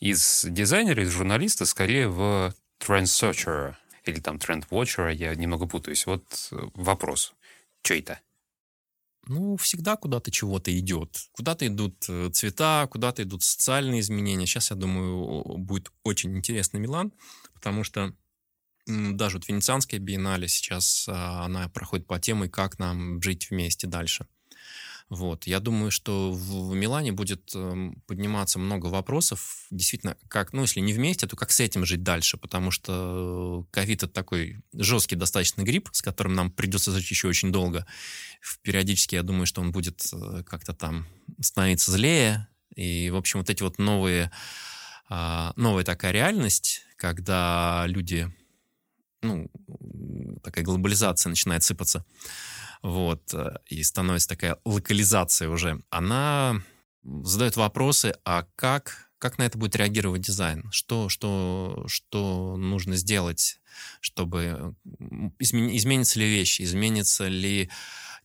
[0.01, 6.05] Из дизайнера, из журналиста скорее в трендсерчера или там трендвотчера, я немного путаюсь.
[6.05, 7.33] Вот э, вопрос.
[7.83, 8.21] Что это?
[9.29, 11.29] Ну, всегда куда-то чего-то идет.
[11.33, 14.47] Куда-то идут э, цвета, куда-то идут социальные изменения.
[14.47, 17.12] Сейчас, я думаю, будет очень интересный Милан,
[17.55, 18.14] потому что
[18.87, 24.26] даже вот Венецианская биеннале сейчас, а, она проходит по теме, как нам жить вместе дальше.
[25.11, 25.46] Вот.
[25.46, 30.92] Я думаю, что в Милане будет эм, подниматься много вопросов, действительно, как, ну, если не
[30.92, 35.88] вместе, то как с этим жить дальше, потому что ковид— это такой жесткий достаточно грипп,
[35.92, 37.86] с которым нам придется жить еще очень долго.
[38.62, 41.06] Периодически я думаю, что он будет э, как-то там
[41.40, 42.46] становиться злее,
[42.78, 44.30] и, в общем, вот эти вот новые,
[45.09, 48.32] а, новая такая реальность, когда люди,
[49.22, 49.50] ну,
[50.42, 52.04] такая глобализация начинает сыпаться,
[52.83, 56.62] вот, э, и становится такая локализация уже, она
[57.03, 60.68] задает вопросы, а как, как на это будет реагировать дизайн?
[60.70, 63.61] Что, что, что нужно сделать,
[64.01, 64.74] чтобы
[65.39, 67.70] измен, изменится ли вещи, изменится ли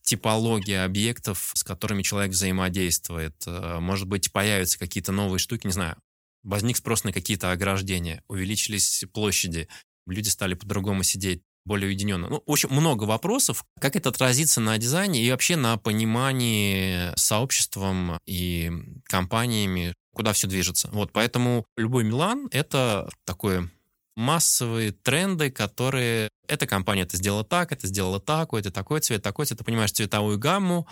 [0.02, 3.34] типология объектов, с которыми человек взаимодействует.
[3.46, 5.96] Э, может быть, появятся какие-то новые штуки, не знаю,
[6.42, 9.68] возник спрос на какие-то ограждения, увеличились площади,
[10.06, 12.28] люди стали по-другому сидеть более уединенно.
[12.28, 18.18] Ну, в общем, много вопросов, как это отразится на дизайне и вообще на понимании сообществом
[18.26, 18.70] и
[19.04, 20.88] компаниями, куда все движется.
[20.92, 23.70] Вот, поэтому любой Милан— это такое
[24.16, 26.28] массовые тренды, которые...
[26.46, 29.58] Эта компания это сделала так, это сделала так, это такой цвет, такой цвет.
[29.58, 30.86] Ты понимаешь цветовую гамму,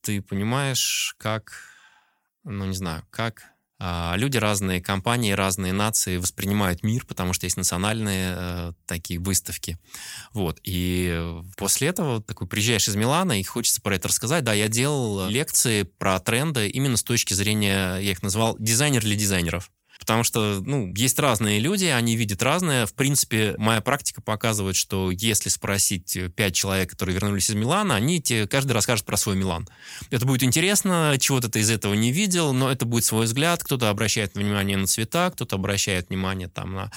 [0.00, 1.52] ты понимаешь, как...
[2.44, 3.42] Ну, не знаю, как
[3.80, 9.78] люди разные, компании разные, нации воспринимают мир, потому что есть национальные э, такие выставки.
[10.32, 10.58] Вот.
[10.64, 14.44] И после этого такой приезжаешь из Милана, и хочется про это рассказать.
[14.44, 19.14] Да, я делал лекции про тренды именно с точки зрения, я их назвал дизайнер для
[19.14, 19.70] дизайнеров.
[19.98, 22.86] Потому что, ну, есть разные люди, они видят разное.
[22.86, 28.22] В принципе, моя практика показывает, что если спросить пять человек, которые вернулись из Милана, они
[28.22, 29.68] тебе каждый расскажет про свой Милан.
[30.10, 33.62] Это будет интересно, чего-то ты из этого не видел, но это будет свой взгляд.
[33.62, 36.92] Кто-то обращает внимание на цвета, кто-то обращает внимание там на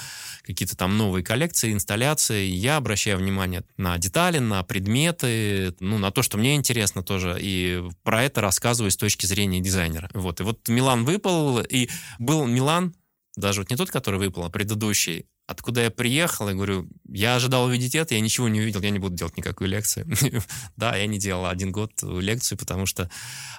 [0.45, 2.45] какие-то там новые коллекции, инсталляции.
[2.45, 7.38] Я обращаю внимание на детали, на предметы, ну, на то, что мне интересно тоже.
[7.39, 10.10] И про это рассказываю с точки зрения дизайнера.
[10.14, 10.39] Вот.
[10.39, 11.89] И вот Милан выпал, и
[12.20, 12.91] был Милан,
[13.36, 17.66] даже вот не тот, который выпал, а предыдущий, откуда я приехал, я говорю, я ожидал
[17.66, 20.07] увидеть это, я ничего не увидел, я не буду делать никакую лекцию.
[20.78, 23.09] да, я не делал один год лекцию, потому что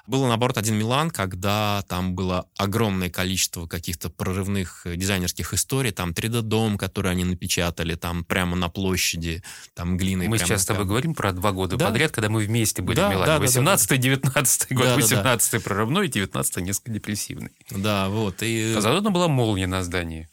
[0.07, 6.79] было, наоборот, один Милан, когда там было огромное количество каких-то прорывных дизайнерских историй, там 3D-дом,
[6.79, 9.43] который они напечатали, там прямо на площади,
[9.75, 10.29] там глиной.
[10.29, 11.87] Мы сейчас с тобой говорим про два года да.
[11.87, 13.27] подряд, когда мы вместе были да, в Милане.
[13.27, 17.53] Да, 18-й, 19 год, да, 18-й прорывной, 19-й несколько депрессивный.
[17.71, 18.43] Да, вот.
[18.43, 18.75] И...
[18.77, 20.29] А заодно была молния на здании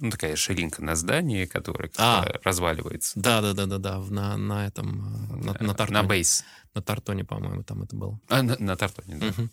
[0.00, 3.12] ну, такая ширинка на здании, которая а, разваливается.
[3.18, 3.98] Да, да, да, да, да.
[3.98, 5.28] На, на этом.
[5.44, 6.02] На, на Тартоне.
[6.02, 6.44] На бейс.
[6.74, 8.20] На Тартоне, по-моему, там это было.
[8.28, 9.26] А, на, на Тартоне, да.
[9.28, 9.50] Угу.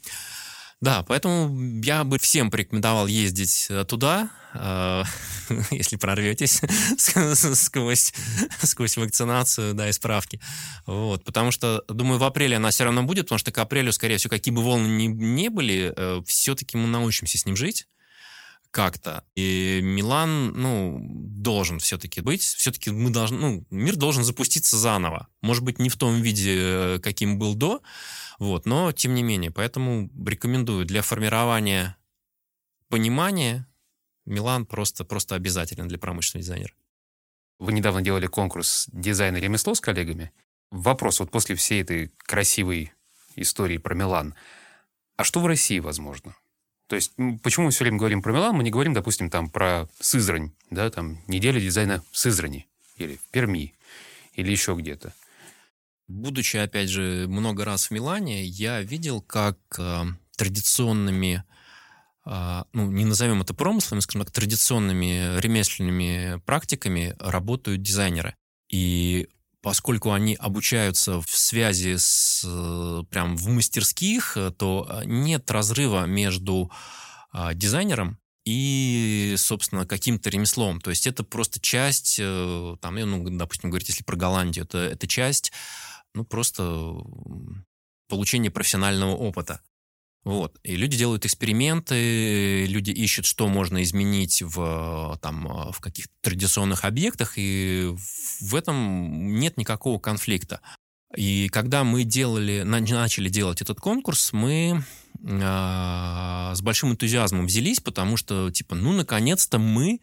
[0.81, 5.03] Да, поэтому я бы всем порекомендовал ездить э, туда, э,
[5.71, 6.59] если прорветесь
[6.97, 8.13] сквозь,
[8.63, 10.41] сквозь вакцинацию, да, и справки.
[10.87, 14.17] Вот, потому что, думаю, в апреле она все равно будет, потому что к апрелю, скорее
[14.17, 17.87] всего, какие бы волны ни, ни были, э, все-таки мы научимся с ним жить
[18.71, 19.25] как-то.
[19.35, 22.41] И Милан, ну, должен все-таки быть.
[22.41, 25.27] Все-таки мы должны, ну, мир должен запуститься заново.
[25.41, 27.81] Может быть, не в том виде, каким был до,
[28.39, 29.51] вот, но тем не менее.
[29.51, 31.97] Поэтому рекомендую для формирования
[32.89, 33.67] понимания
[34.25, 36.73] Милан просто, просто обязателен для промышленного дизайнера.
[37.59, 40.31] Вы недавно делали конкурс дизайна ремесло с коллегами.
[40.71, 42.93] Вопрос, вот после всей этой красивой
[43.35, 44.35] истории про Милан,
[45.17, 46.35] а что в России возможно?
[46.91, 49.87] То есть, почему мы все время говорим про Милан, мы не говорим, допустим, там про
[50.01, 52.67] Сызрань, да, там неделя дизайна в Сызрани
[52.97, 53.73] или в Перми
[54.33, 55.13] или еще где-то.
[56.09, 60.03] Будучи, опять же, много раз в Милане, я видел, как э,
[60.35, 61.45] традиционными
[62.25, 68.35] а, ну, не назовем это промыслами, скажем так, традиционными ремесленными практиками работают дизайнеры.
[68.69, 69.29] И
[69.61, 72.41] поскольку они обучаются в связи с
[73.09, 76.71] прям в мастерских, то нет разрыва между
[77.53, 80.81] дизайнером и, собственно, каким-то ремеслом.
[80.81, 85.07] То есть это просто часть, э, там, ну, допустим, говорить, если про Голландию, это, это
[85.07, 85.51] часть,
[86.13, 86.95] ну, просто
[88.07, 89.61] получения профессионального опыта.
[90.23, 90.59] Вот.
[90.63, 97.33] И люди делают эксперименты, люди ищут, что можно изменить в, там, в каких-то традиционных объектах,
[97.37, 97.91] и
[98.39, 100.61] в этом нет никакого конфликта.
[101.15, 104.83] И когда мы делали, начали делать этот конкурс, мы
[105.23, 109.99] э, с большим энтузиазмом взялись, потому что, типа, ну, наконец-то мы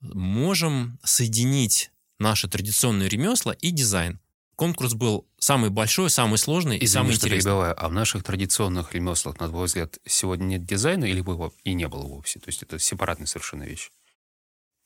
[0.00, 4.18] можем соединить наши традиционные ремесла и дизайн.
[4.60, 7.48] Конкурс был самый большой, самый сложный и самый что интересный.
[7.48, 11.72] Перебиваю, а в наших традиционных ремеслах, на твой взгляд, сегодня нет дизайна или его и
[11.72, 12.40] не было вовсе?
[12.40, 13.90] То есть это сепаратная совершенно вещь?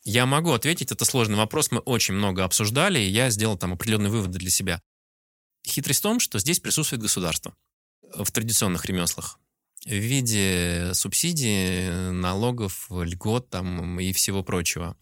[0.05, 4.11] Я могу ответить, это сложный вопрос, мы очень много обсуждали, и я сделал там определенные
[4.11, 4.81] выводы для себя.
[5.67, 7.57] Хитрость в том, что здесь присутствует государство
[8.01, 9.41] в традиционных ремеслах
[9.85, 14.97] в виде субсидий, налогов, льгот там, и всего прочего.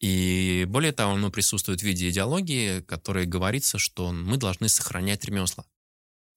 [0.00, 5.64] И более того, оно присутствует в виде идеологии, которой говорится, что мы должны сохранять ремесла.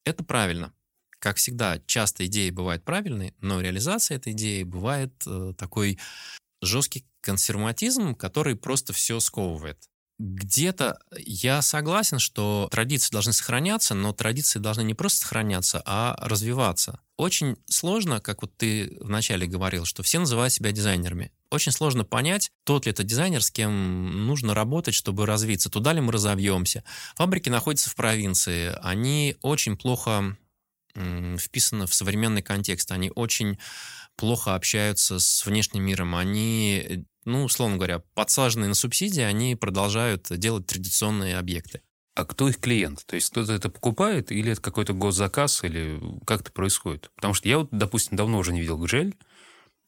[0.04, 0.74] Это правильно.
[1.20, 6.00] Как всегда, часто идеи бывают правильные, но реализация этой идеи бывает э, такой
[6.64, 9.91] жесткий консерватизм, который просто все сковывает
[10.22, 17.00] где-то я согласен, что традиции должны сохраняться, но традиции должны не просто сохраняться, а развиваться.
[17.18, 21.32] Очень сложно, как вот ты вначале говорил, что все называют себя дизайнерами.
[21.50, 26.02] Очень сложно понять, тот ли это дизайнер, с кем нужно работать, чтобы развиться, туда ли
[26.02, 26.84] мы разовьемся.
[27.16, 30.38] Фабрики находятся в провинции, они очень плохо
[30.94, 33.58] вписаны в современный контекст, они очень
[34.18, 40.68] плохо общаются с внешним миром, они ну, условно говоря, подсаженные на субсидии, они продолжают делать
[40.68, 41.82] традиционные объекты.
[42.14, 43.06] А кто их клиент?
[43.06, 47.10] То есть кто-то это покупает, или это какой-то госзаказ, или как это происходит?
[47.16, 49.16] Потому что я вот, допустим, давно уже не видел гжель.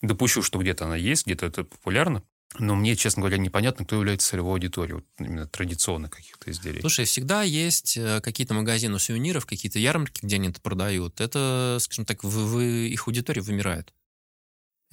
[0.02, 2.24] Допущу, что где-то она есть, где-то это популярно.
[2.60, 6.82] Но мне, честно говоря, непонятно, кто является целевой аудиторией, вот именно традиционных каких-то изделий.
[6.82, 11.20] Слушай, всегда есть э, какие-то магазины сувениров, какие-то ярмарки, где они это продают.
[11.20, 13.92] Это, скажем так, в, в их аудитория вымирает.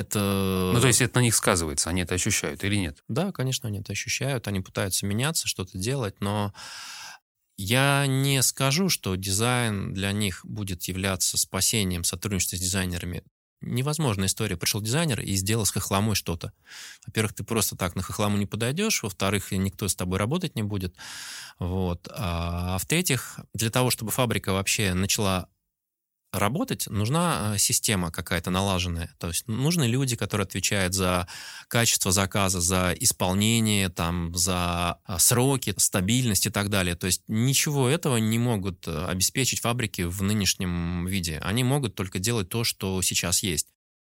[0.00, 0.70] Это...
[0.72, 3.02] Ну, то есть это на них сказывается, они это ощущают или нет?
[3.08, 6.54] Да, конечно, они это ощущают, они пытаются меняться, что-то делать, но
[7.58, 13.22] я не скажу, что дизайн для них будет являться спасением сотрудничества с дизайнерами.
[13.60, 14.56] Невозможная история.
[14.56, 16.54] Пришел дизайнер и сделал с хохломой что-то.
[17.06, 19.02] Во-первых, ты просто так на хохлому не подойдешь.
[19.02, 20.96] Во-вторых, никто с тобой работать не будет.
[21.58, 22.08] Вот.
[22.10, 25.50] А в-третьих, для того, чтобы фабрика вообще начала
[26.32, 29.14] работать, нужна э, система какая-то налаженная.
[29.18, 31.26] То есть нужны люди, которые отвечают за
[31.68, 36.94] качество заказа, за исполнение, там, за а, сроки, стабильность и так далее.
[36.94, 41.38] То есть ничего этого не могут э, обеспечить фабрики в нынешнем виде.
[41.42, 43.68] Они могут только делать то, что сейчас есть.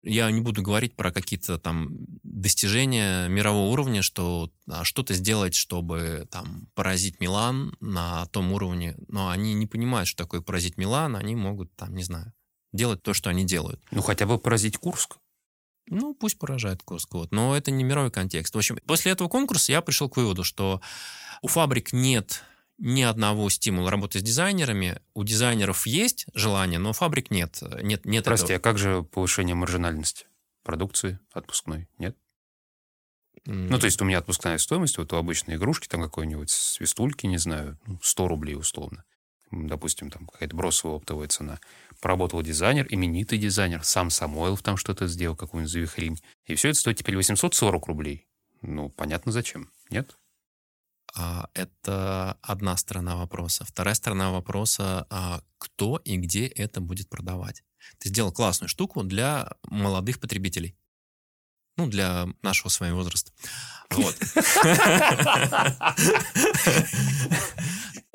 [0.03, 6.27] Я не буду говорить про какие-то там достижения мирового уровня, что а, что-то сделать, чтобы
[6.29, 11.35] там поразить Милан на том уровне, но они не понимают, что такое поразить Милан, они
[11.35, 12.33] могут там, не знаю,
[12.73, 13.81] делать то, что они делают.
[13.91, 15.17] Ну, хотя бы поразить Курск.
[15.87, 17.31] Ну, пусть поражает Курск, вот.
[17.31, 18.53] но это не мировой контекст.
[18.53, 20.81] В общем, после этого конкурса я пришел к выводу, что
[21.41, 22.43] у фабрик нет
[22.77, 24.99] ни одного стимула работать с дизайнерами.
[25.13, 27.63] У дизайнеров есть желание, но фабрик нет.
[27.81, 28.57] нет, нет Прости, этого.
[28.57, 30.25] а как же повышение маржинальности
[30.63, 31.87] продукции отпускной?
[31.97, 32.17] Нет?
[33.47, 33.67] Mm.
[33.69, 37.37] Ну, то есть у меня отпускная стоимость, вот у обычной игрушки, там какой-нибудь свистульки, не
[37.37, 39.03] знаю, 100 ну, рублей условно.
[39.51, 41.59] Допустим, там какая-то бросовая оптовая цена.
[42.01, 46.19] Поработал дизайнер, именитый дизайнер, сам Самойлов там что-то сделал, какую-нибудь завихрень.
[46.45, 48.27] И все это стоит теперь 840 рублей.
[48.61, 50.17] Ну, понятно зачем, нет?
[51.13, 53.63] А, это одна сторона вопроса.
[53.65, 57.63] Вторая сторона вопроса, а, кто и где это будет продавать.
[57.99, 60.75] Ты сделал классную штуку для молодых потребителей.
[61.77, 63.31] Ну, для нашего с вами возраста.
[63.91, 64.15] Вот.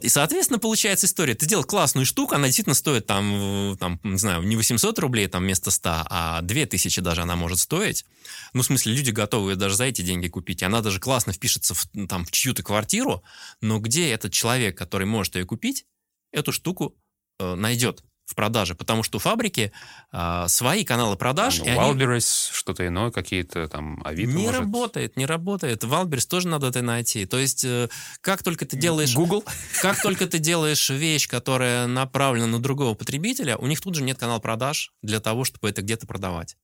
[0.00, 1.34] И, соответственно, получается история.
[1.34, 5.42] Ты сделал классную штуку, она действительно стоит там, там, не знаю, не 800 рублей там
[5.42, 8.06] вместо 100, а 2000 даже она может стоить.
[8.54, 10.62] Ну, в смысле, люди готовы даже за эти деньги купить.
[10.62, 13.22] Она даже классно впишется в, там, в чью-то квартиру,
[13.60, 15.84] но где этот человек, который может ее купить,
[16.32, 16.96] эту штуку
[17.38, 18.02] э, найдет?
[18.30, 19.72] В продаже, потому что у фабрики
[20.12, 21.58] а, свои каналы продаж.
[21.58, 22.56] Ну, Wildberries, они...
[22.56, 24.60] что-то иное, какие-то там Авито, Не может...
[24.60, 25.82] работает, не работает.
[25.82, 27.26] Wildberries тоже надо это найти.
[27.26, 27.88] То есть, э,
[28.20, 29.14] как только ты делаешь...
[29.14, 29.44] Google?
[29.82, 34.18] Как только ты делаешь вещь, которая направлена на другого потребителя, у них тут же нет
[34.18, 36.56] канала продаж для того, чтобы это где-то продавать.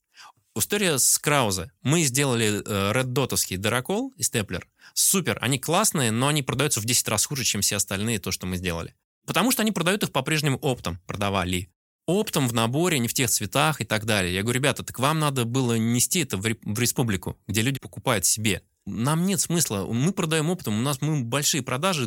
[0.56, 1.70] История с Краузе.
[1.82, 4.66] Мы сделали э, Red Dotовский дырокол и степлер.
[4.94, 8.46] Супер, они классные, но они продаются в 10 раз хуже, чем все остальные, то, что
[8.46, 8.94] мы сделали.
[9.26, 11.68] Потому что они продают их по-прежнему оптом, продавали.
[12.06, 14.32] Оптом в наборе, не в тех цветах и так далее.
[14.32, 18.62] Я говорю, ребята, так вам надо было нести это в, республику, где люди покупают себе.
[18.86, 19.84] Нам нет смысла.
[19.84, 22.06] Мы продаем оптом, у нас мы большие продажи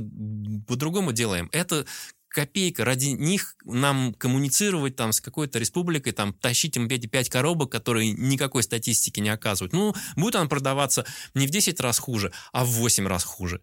[0.65, 1.49] по-другому делаем.
[1.51, 1.85] Это
[2.29, 7.69] копейка, ради них нам коммуницировать там с какой-то республикой, там тащить им эти пять коробок,
[7.69, 9.73] которые никакой статистики не оказывают.
[9.73, 13.61] Ну, будет она продаваться не в 10 раз хуже, а в 8 раз хуже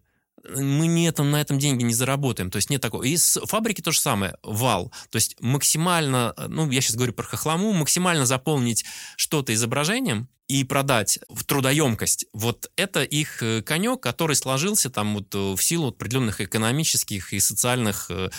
[0.55, 2.51] мы не это, на этом деньги не заработаем.
[2.51, 3.03] То есть нет такого.
[3.03, 4.91] И с фабрики то же самое, вал.
[5.09, 8.85] То есть максимально, ну, я сейчас говорю про хохлому, максимально заполнить
[9.15, 15.35] что-то изображением, и продать в трудоемкость, вот это их э, конек, который сложился там вот
[15.35, 18.29] э, в силу определенных экономических и социальных э,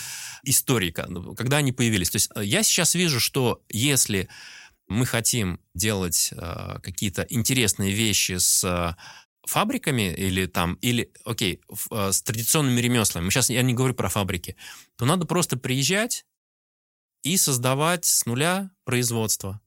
[0.43, 2.11] историй, когда они появились.
[2.11, 4.29] То есть я сейчас вижу, что если
[4.87, 6.33] мы хотим делать
[6.83, 8.97] какие-то интересные вещи с
[9.49, 14.57] фабриками или там, или, окей, с традиционными ремеслами, сейчас я не говорю про фабрики,
[14.97, 16.25] то надо просто приезжать
[17.23, 19.61] и создавать с нуля производство.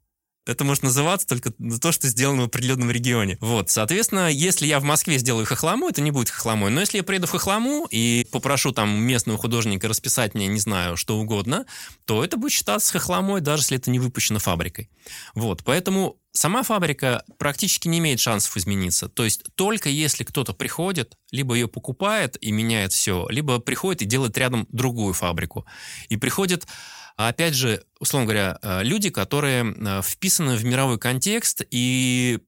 [0.47, 3.37] Это может называться только то, что сделано в определенном регионе.
[3.41, 6.71] Вот, соответственно, если я в Москве сделаю хохлому, это не будет хохломой.
[6.71, 10.97] Но если я приеду в хохлому и попрошу там местного художника расписать мне, не знаю,
[10.97, 11.67] что угодно,
[12.05, 14.89] то это будет считаться хохломой, даже если это не выпущено фабрикой.
[15.35, 19.09] Вот, поэтому сама фабрика практически не имеет шансов измениться.
[19.09, 24.05] То есть только если кто-то приходит, либо ее покупает и меняет все, либо приходит и
[24.05, 25.65] делает рядом другую фабрику.
[26.09, 26.67] И приходит
[27.15, 32.39] опять же, условно говоря, э, люди, которые э, вписаны в мировой контекст, и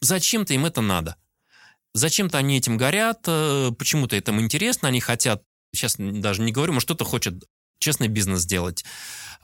[0.00, 1.16] зачем-то им это надо.
[1.92, 6.86] Зачем-то они этим горят, э, почему-то этому интересно, они хотят, сейчас даже не говорю, может,
[6.86, 7.44] кто-то хочет
[7.78, 8.84] честный бизнес сделать.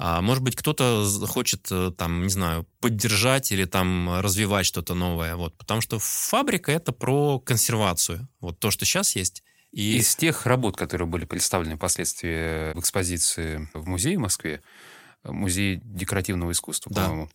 [0.03, 5.37] А может быть, кто-то хочет, там, не знаю, поддержать или там развивать что-то новое.
[5.37, 5.55] Вот.
[5.59, 8.27] Потому что фабрика— это про консервацию.
[8.41, 9.43] Вот то, что сейчас есть,
[9.73, 9.99] и...
[9.99, 14.63] Из тех работ, которые были представлены впоследствии в экспозиции в музее в Москве,
[15.23, 17.05] музей декоративного искусства, да.
[17.05, 17.31] по-моему,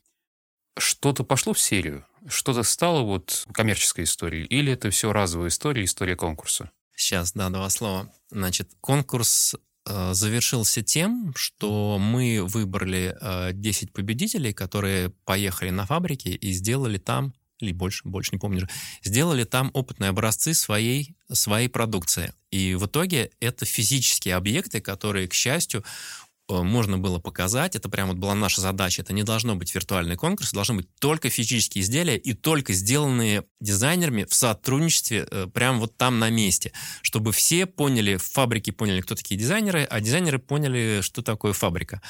[0.77, 2.05] что-то пошло в серию?
[2.27, 4.45] Что-то стало вот коммерческой историей?
[4.45, 6.71] Или это все разовая история, история конкурса?
[6.95, 8.11] Сейчас, да, два слова.
[8.31, 16.29] Значит, конкурс э, завершился тем, что мы выбрали э, 10 победителей, которые поехали на фабрики
[16.29, 18.67] и сделали там или больше, больше не помню,
[19.03, 22.33] сделали там опытные образцы своей, своей продукции.
[22.51, 27.75] И в итоге это физические объекты, которые, к счастью, э, можно было показать.
[27.75, 29.01] Это прям вот была наша задача.
[29.01, 34.25] Это не должно быть виртуальный конкурс, должны быть только физические изделия и только сделанные дизайнерами
[34.25, 36.71] в сотрудничестве э, прям вот там на месте,
[37.01, 42.01] чтобы все поняли, фабрики поняли, кто такие дизайнеры, а дизайнеры поняли, что такое фабрика.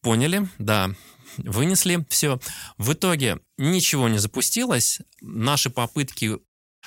[0.00, 0.90] Поняли, да
[1.38, 2.40] вынесли, все.
[2.78, 5.00] В итоге ничего не запустилось.
[5.20, 6.38] Наши попытки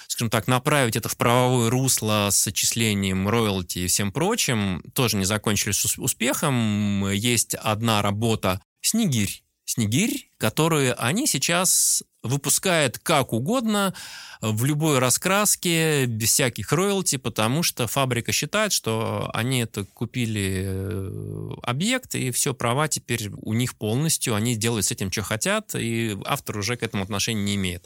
[0.10, 5.24] скажем так, направить это в правовое русло с отчислением роялти и всем прочим, тоже не
[5.24, 7.10] закончились успехом.
[7.12, 13.93] Есть одна работа «Снегирь», снегирь, которые они сейчас выпускают как угодно,
[14.41, 21.51] в любой раскраске, без всяких роялти, потому что фабрика считает, что они это купили э,
[21.62, 26.18] объект, и все, права теперь у них полностью, они делают с этим, что хотят, и
[26.26, 27.86] автор уже к этому отношения не имеет.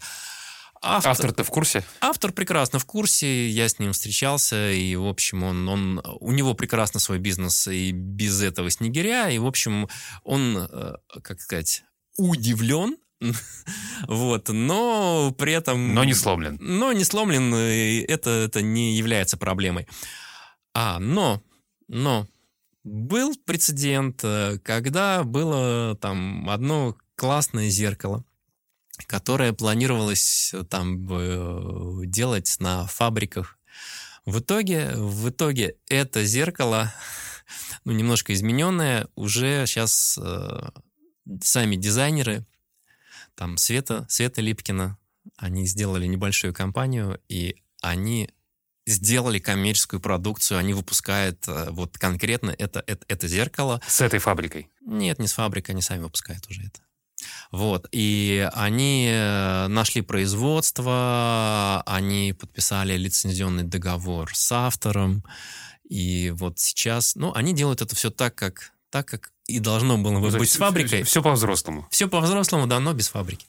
[0.85, 1.83] Автор, Автор-то в курсе?
[2.01, 6.53] Автор прекрасно в курсе, я с ним встречался, и, в общем, он, он, у него
[6.55, 9.87] прекрасно свой бизнес и без этого снегиря, и, в общем,
[10.23, 11.83] он, э, как сказать,
[12.17, 12.97] удивлен,
[14.07, 15.93] вот, но при этом...
[15.93, 16.57] Но не сломлен.
[16.59, 19.87] Но не сломлен, это, это не является проблемой.
[20.73, 21.41] А, но,
[21.87, 22.27] но
[22.83, 28.25] был прецедент, э, когда было там одно классное зеркало,
[29.05, 33.57] которое планировалось э, там э, делать на фабриках.
[34.25, 36.93] В итоге, в итоге это зеркало,
[37.85, 40.69] ну, немножко измененное, уже сейчас э,
[41.41, 42.45] сами дизайнеры,
[43.35, 44.97] там Света, Света Липкина,
[45.37, 48.29] они сделали небольшую компанию, и они
[48.85, 53.81] сделали коммерческую продукцию, они выпускают э, вот конкретно это, это, это зеркало.
[53.87, 54.69] С этой фабрикой?
[54.81, 56.81] Нет, не с фабрикой, они сами выпускают уже это.
[57.51, 65.23] Вот, и они э, нашли производство, они подписали лицензионный договор с автором,
[65.87, 70.19] и вот сейчас, ну, они делают это все так, как так, как и должно было
[70.19, 71.01] бы ну, быть с фабрикой.
[71.01, 71.87] Все, все по-взрослому.
[71.89, 73.47] Все по-взрослому, да, но без фабрики.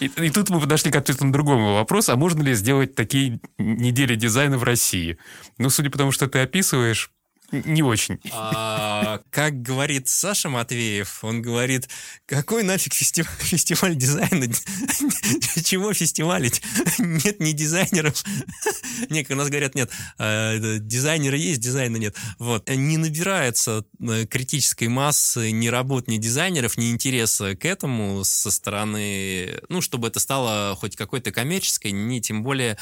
[0.00, 2.12] И, и тут мы подошли к абсолютно другому вопросу.
[2.12, 5.16] А можно ли сделать такие недели дизайна в России?
[5.58, 7.10] Ну, судя по тому, что ты описываешь,
[7.52, 8.18] не очень.
[8.32, 11.88] А, как говорит Саша Матвеев, он говорит,
[12.26, 14.46] какой нафиг фестиваль, фестиваль дизайна?
[15.64, 16.62] Чего фестивалить?
[16.98, 18.24] Нет ни дизайнеров.
[19.10, 22.16] Нет, у нас говорят, нет, а, дизайнеры есть, дизайна нет.
[22.38, 22.68] Вот.
[22.68, 29.60] Не набирается э, критической массы ни работ, ни дизайнеров, ни интереса к этому со стороны,
[29.68, 32.78] ну, чтобы это стало хоть какой-то коммерческой, не тем более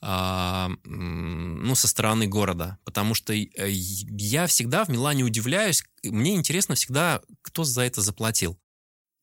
[0.00, 2.78] ну, со стороны города.
[2.84, 8.60] Потому что э, я всегда в Милане удивляюсь, мне интересно всегда, кто за это заплатил.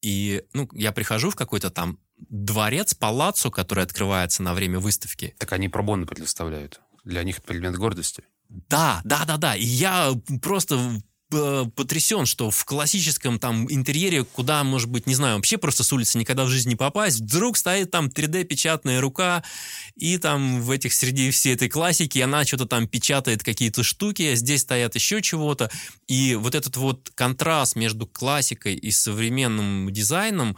[0.01, 5.35] И, ну, я прихожу в какой-то там дворец, палаццо, который открывается на время выставки.
[5.39, 6.81] Так они пробоны предоставляют.
[7.03, 8.23] Для них это предмет гордости.
[8.49, 9.55] Да, да, да, да.
[9.55, 15.57] И я просто потрясен, что в классическом там интерьере, куда, может быть, не знаю, вообще
[15.57, 19.43] просто с улицы никогда в жизни не попасть, вдруг стоит там 3D-печатная рука,
[19.95, 24.35] и там в этих, среди всей этой классики она что-то там печатает какие-то штуки, а
[24.35, 25.69] здесь стоят еще чего-то,
[26.07, 30.55] и вот этот вот контраст между классикой и современным дизайном,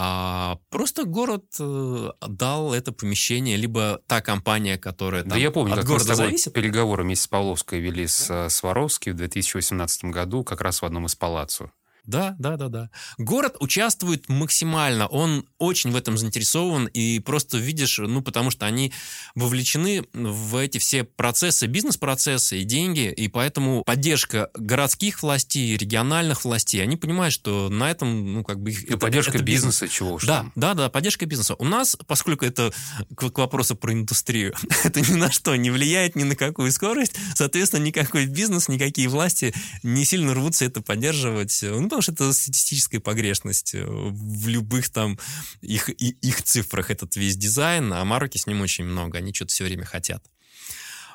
[0.00, 5.72] а просто город э, дал это помещение, либо та компания, которая там, Да я помню,
[5.72, 6.52] от как города мы с зависит.
[6.52, 8.48] переговоры вместе с Павловской вели с да?
[8.48, 11.72] Сваровски в 2018 году как раз в одном из палаццо.
[12.08, 12.90] Да, да, да, да.
[13.18, 18.94] Город участвует максимально, он очень в этом заинтересован, и просто видишь, ну, потому что они
[19.34, 26.82] вовлечены в эти все процессы, бизнес-процессы и деньги, и поэтому поддержка городских властей, региональных властей,
[26.82, 28.70] они понимают, что на этом, ну, как бы...
[28.70, 29.98] И это, поддержка это бизнеса, бизнес.
[29.98, 31.56] чего уж Да, да, да, поддержка бизнеса.
[31.58, 32.72] У нас, поскольку это
[33.14, 37.16] к, к вопросу про индустрию, это ни на что не влияет, ни на какую скорость,
[37.34, 39.52] соответственно, никакой бизнес, никакие власти
[39.82, 41.58] не сильно рвутся это поддерживать.
[41.62, 45.18] Ну, потому что это статистическая погрешность э, в любых там
[45.60, 49.64] их, их цифрах этот весь дизайн, а Маруки с ним очень много, они что-то все
[49.64, 50.24] время хотят.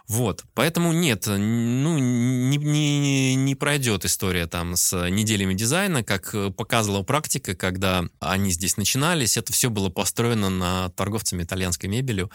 [0.09, 7.03] Вот, поэтому нет, ну, не, не, не пройдет история там с неделями дизайна, как показывала
[7.03, 12.29] практика, когда они здесь начинались, это все было построено на торговцами итальянской мебелью,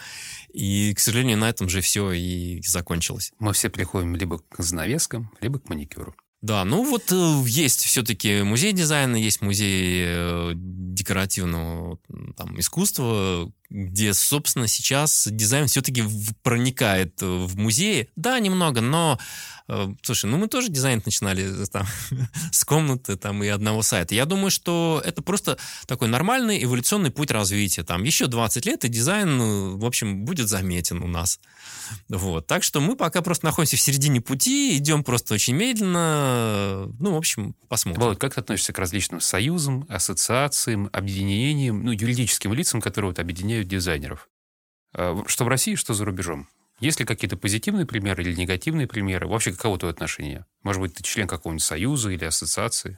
[0.51, 3.31] и, к сожалению, на этом же все и закончилось.
[3.37, 6.15] Мы все приходим либо к занавескам, либо к маникюру.
[6.41, 11.99] Да, ну вот э, есть все-таки музей дизайна, есть музей э, декоративного
[12.37, 16.03] там, искусства, где, собственно, сейчас дизайн все-таки
[16.41, 18.09] проникает в музеи.
[18.15, 19.58] Да, немного, но, э,
[20.01, 21.85] слушай, ну мы тоже дизайн начинали э, там,
[22.51, 24.15] с комнаты там, и одного сайта.
[24.15, 27.83] Я думаю, что это просто такой нормальный эволюционный путь развития.
[27.83, 31.39] Там еще 20 лет, и дизайн, э, в общем, будет заметен у нас.
[32.07, 32.47] Вот.
[32.47, 36.87] Так что мы пока просто находимся в середине пути, идем просто очень медленно.
[36.99, 38.01] Ну, в общем, посмотрим.
[38.01, 43.67] Володь, как ты относишься к различным союзам, ассоциациям, объединениям, ну, юридическим лицам, которые вот объединяют
[43.67, 44.29] дизайнеров.
[44.93, 46.47] Что в России, что за рубежом.
[46.79, 49.27] Есть ли какие-то позитивные примеры или негативные примеры?
[49.27, 50.45] Вообще, каково твое отношение?
[50.63, 52.97] Может быть, ты член какого-нибудь союза или ассоциации?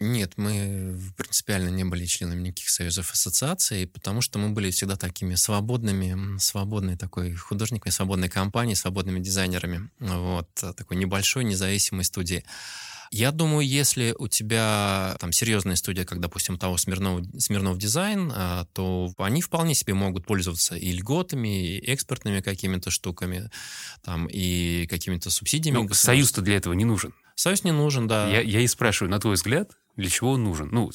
[0.00, 5.36] Нет, мы принципиально не были членами никаких союзов ассоциаций, потому что мы были всегда такими
[5.36, 9.88] свободными, свободной такой художниками, свободной компанией, свободными дизайнерами.
[10.00, 12.44] Вот, такой небольшой независимой студии.
[13.16, 18.66] Я думаю, если у тебя там серьезная студия, как, допустим, того Смирнов, Смирнов дизайн, а,
[18.72, 23.50] то они вполне себе могут пользоваться и льготами, и экспортными какими-то штуками,
[24.02, 25.76] там, и какими-то субсидиями.
[25.76, 27.14] Ну, союз-то для этого не нужен.
[27.36, 28.28] Союз не нужен, да.
[28.28, 30.68] Я, я и спрашиваю, на твой взгляд, для чего он нужен?
[30.70, 30.90] Ну,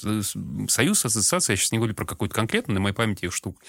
[0.68, 3.62] союз, ассоциация, я сейчас не говорю про какую-то конкретную, на моей памяти их штук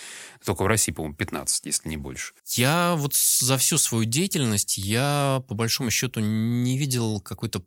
[0.45, 2.35] только в России, по-моему, 15, если не больше.
[2.47, 7.63] Я вот за всю свою деятельность, я, по большому счету, не видел какой-то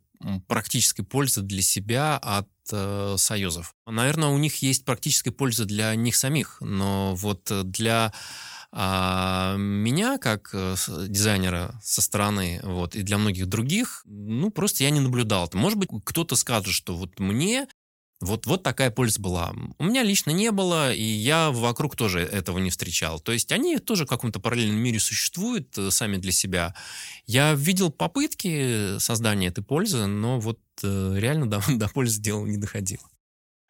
[0.46, 3.74] практической пользы для себя от э, союзов.
[3.86, 8.12] Наверное, у них есть практическая польза для них самих, но вот для
[8.76, 10.74] а меня, как э,
[11.06, 15.48] дизайнера со стороны, вот, и для многих других, ну, просто я не наблюдал.
[15.52, 17.68] Может быть, кто-то скажет, что вот мне
[18.20, 19.54] вот, вот такая польза была.
[19.78, 23.20] У меня лично не было, и я вокруг тоже этого не встречал.
[23.20, 26.74] То есть они тоже в каком-то параллельном мире существуют э, сами для себя.
[27.26, 32.56] Я видел попытки создания этой пользы, но вот э, реально до, до пользы дело не
[32.56, 33.08] доходило.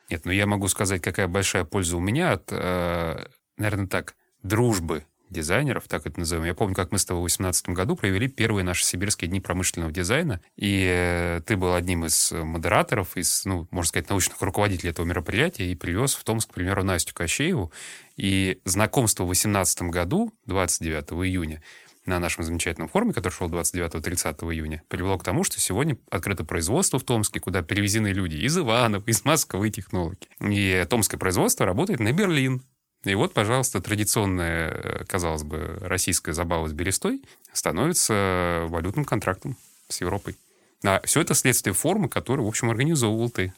[0.08, 3.26] Нет, ну я могу сказать, какая большая польза у меня от, э,
[3.58, 4.14] наверное, так,
[4.44, 6.44] дружбы дизайнеров, так это назовем.
[6.44, 9.90] Я помню, как мы с тобой в 2018 году провели первые наши сибирские дни промышленного
[9.90, 15.04] дизайна, и э, ты был одним из модераторов, из, ну, можно сказать, научных руководителей этого
[15.04, 17.72] мероприятия, и привез в Томск, к примеру, Настю Кощееву.
[18.16, 21.62] И знакомство в 2018 году, 29 июня,
[22.06, 26.98] на нашем замечательном форуме, который шел 29-30 июня, привело к тому, что сегодня открыто производство
[26.98, 30.28] в Томске, куда перевезены люди из Иванов, из Москвы технологи.
[30.40, 32.62] И томское производство работает на Берлин.
[33.04, 37.22] И вот, пожалуйста, традиционная, э, казалось бы, российская забава с берестой
[37.52, 39.56] становится валютным контрактом
[39.88, 40.36] с Европой.
[40.84, 43.52] А все это следствие формы, которую, в общем, организовывал ты.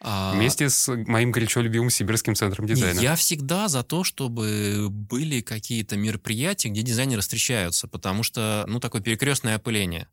[0.00, 0.32] А...
[0.32, 3.00] Вместе с моим горячо любимым сибирским центром дизайна.
[3.00, 9.00] Я всегда за то, чтобы были какие-то мероприятия, где дизайнеры встречаются, потому что, ну, такое
[9.00, 10.08] перекрестное опыление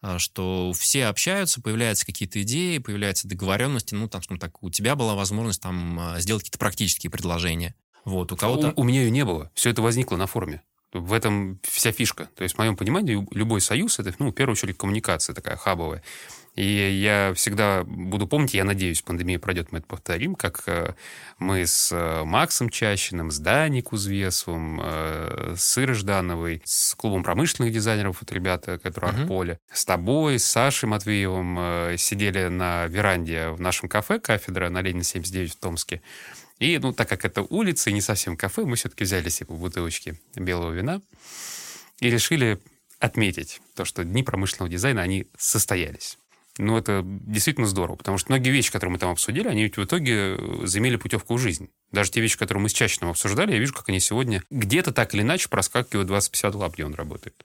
[0.00, 4.94] а, что все общаются, появляются какие-то идеи, появляются договоренности, ну, там, скажем так, у тебя
[4.94, 7.74] была возможность там а, сделать какие-то практические предложения.
[8.04, 8.72] Вот, у кого-то...
[8.76, 9.50] У, у меня ее не было.
[9.54, 10.62] Все это возникло на форуме.
[10.92, 12.30] В этом вся фишка.
[12.34, 16.02] То есть, в моем понимании, любой союз— это, ну, в первую очередь, коммуникация такая хабовая.
[16.58, 20.94] И я всегда буду помнить, я надеюсь, пандемия пройдет, мы это повторим, как э,
[21.38, 27.72] мы с э, Максом Чащиным, с Даней Кузвесовым, э, с Ирой Ждановой, с клубом промышленных
[27.72, 29.22] дизайнеров, вот ребята, которые uh-huh.
[29.22, 35.04] Арполе, с тобой, с Сашей Матвеевым сидели на веранде в нашем кафе «Кафедра» на Ленина
[35.04, 36.02] 79 в Томске.
[36.58, 40.20] И, ну, так как это улица и не совсем кафе, мы все-таки взяли себе бутылочки
[40.34, 41.00] белого вина
[42.00, 42.60] и решили
[42.98, 46.18] отметить то, что дни промышленного дизайна, они состоялись.
[46.58, 49.84] Ну, это действительно здорово, потому что многие вещи, которые мы там обсудили, они ведь в
[49.84, 51.70] итоге э, заимели путевку в жизнь.
[51.92, 55.14] Даже те вещи, которые мы с Чащиным обсуждали, я вижу, как они сегодня где-то так
[55.14, 57.44] или иначе проскакивают 2050 лап, где он работает.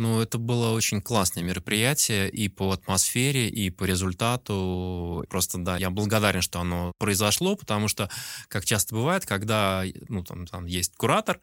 [0.00, 5.26] Ну, это было очень классное мероприятие и по атмосфере, и по результату.
[5.28, 8.08] Просто, да, я благодарен, что оно произошло, потому что,
[8.48, 11.38] как часто бывает, когда ну, там, там есть куратор,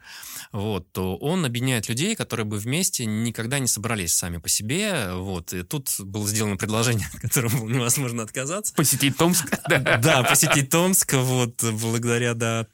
[0.52, 5.12] вот, то он объединяет людей, которые бы вместе никогда не собрались сами по себе.
[5.14, 8.74] Вот, и тут было сделано предложение, от которого невозможно отказаться.
[8.74, 9.56] Посетить Томск?
[9.70, 12.66] Да, посетить Томск, вот, благодаря, да,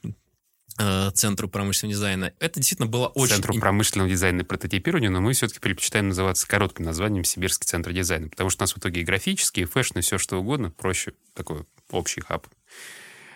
[1.14, 2.32] Центру промышленного дизайна.
[2.40, 3.34] Это действительно было очень...
[3.34, 8.28] Центру промышленного дизайна и прототипирования, но мы все-таки предпочитаем называться коротким названием Сибирский центр дизайна,
[8.28, 11.12] потому что у нас в итоге и графические, и фэшн, и все что угодно, проще
[11.34, 12.48] такой общий хаб.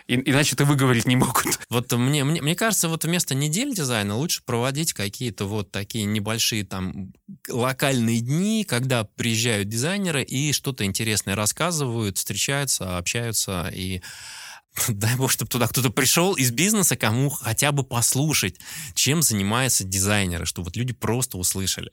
[0.09, 1.61] И, иначе это выговорить не могут.
[1.69, 6.65] Вот мне, мне, мне кажется, вот вместо недель дизайна лучше проводить какие-то вот такие небольшие
[6.65, 7.13] там
[7.47, 14.01] локальные дни, когда приезжают дизайнеры и что-то интересное рассказывают, встречаются, общаются и
[14.89, 18.59] дай бог, чтобы туда кто-то пришел из бизнеса, кому хотя бы послушать,
[18.95, 21.93] чем занимаются дизайнеры, чтобы вот люди просто услышали.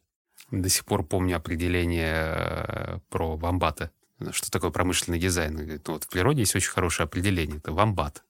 [0.51, 3.91] До сих пор помню определение э, про вамбата.
[4.31, 5.55] Что такое промышленный дизайн?
[5.55, 7.57] Говорит, ну, вот в природе есть очень хорошее определение.
[7.57, 8.23] Это вамбат.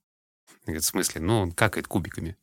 [0.65, 1.21] Говорит, в смысле?
[1.21, 2.37] Ну, он какает кубиками.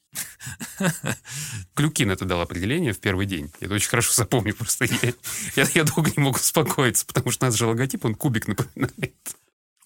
[1.74, 3.50] Клюкин это дал определение в первый день.
[3.60, 4.54] Я это очень хорошо запомню.
[4.54, 5.12] Просто я,
[5.56, 9.16] я, я долго не мог успокоиться, потому что у нас же логотип, он кубик напоминает.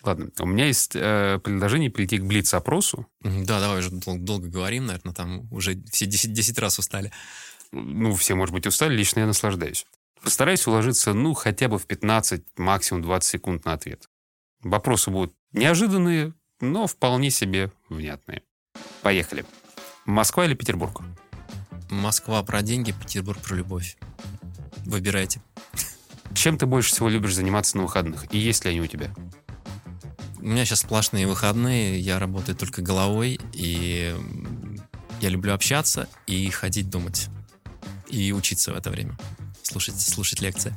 [0.06, 3.08] Ладно, у меня есть э, предложение перейти к Блиц-опросу.
[3.22, 7.10] Да, давай уже дол- долго говорим, наверное, там уже все 10, 10 раз устали.
[7.72, 9.84] Ну, все, может быть, устали, лично я наслаждаюсь.
[10.22, 14.08] Постараюсь уложиться, ну, хотя бы в 15, максимум 20 секунд на ответ.
[14.62, 18.42] Вопросы будут неожиданные, но вполне себе внятные.
[19.02, 19.44] Поехали.
[20.04, 21.02] Москва или Петербург?
[21.90, 23.96] Москва про деньги, Петербург про любовь.
[24.84, 25.42] Выбирайте.
[26.32, 28.32] Чем ты больше всего любишь заниматься на выходных?
[28.32, 29.12] И есть ли они у тебя?
[30.46, 34.14] У меня сейчас сплошные выходные, я работаю только головой, и
[35.20, 37.26] я люблю общаться и ходить думать.
[38.08, 39.18] И учиться в это время.
[39.64, 40.72] Слушать, слушать лекции.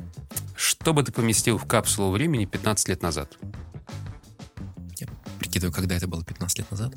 [0.56, 3.38] Что бы ты поместил в капсулу времени 15 лет назад?
[4.98, 5.06] Я
[5.38, 6.96] прикидываю, когда это было 15 лет назад.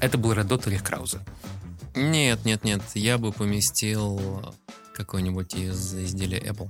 [0.00, 1.24] Это был Редот или Крауза?
[1.94, 2.82] Нет, нет, нет.
[2.94, 4.52] Я бы поместил
[4.96, 6.68] какой-нибудь из изделия Apple.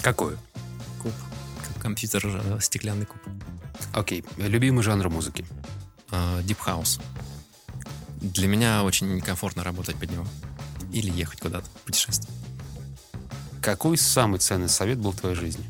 [0.00, 0.38] Какое?
[1.02, 1.12] Куб
[1.80, 3.20] компьютер э, стеклянный куб.
[3.92, 4.20] Окей.
[4.20, 4.48] Okay.
[4.48, 5.44] Любимый жанр музыки?
[6.10, 7.00] Uh, Deep House.
[8.20, 10.26] Для меня очень комфортно работать под него.
[10.92, 12.30] Или ехать куда-то, путешествовать.
[13.62, 15.64] Какой самый ценный совет был в твоей жизни?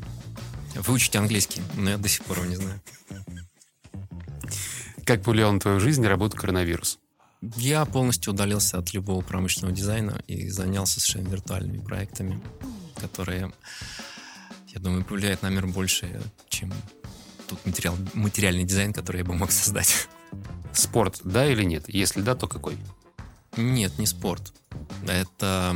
[0.75, 2.81] Выучить английский, но я до сих пор его не знаю.
[5.05, 6.99] Как повлиял на твою жизнь работу коронавирус?
[7.55, 12.39] Я полностью удалился от любого промышленного дизайна и занялся совершенно виртуальными проектами,
[12.97, 13.51] которые
[14.73, 16.73] я думаю, повлияет на мир больше, чем
[17.47, 20.07] тот материал, материальный дизайн, который я бы мог создать.
[20.73, 21.89] Спорт, да или нет?
[21.89, 22.77] Если да, то какой?
[23.57, 24.53] Нет, не спорт.
[25.05, 25.75] Это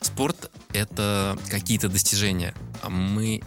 [0.00, 2.54] спорт— это какие-то достижения.
[2.82, 3.42] А мы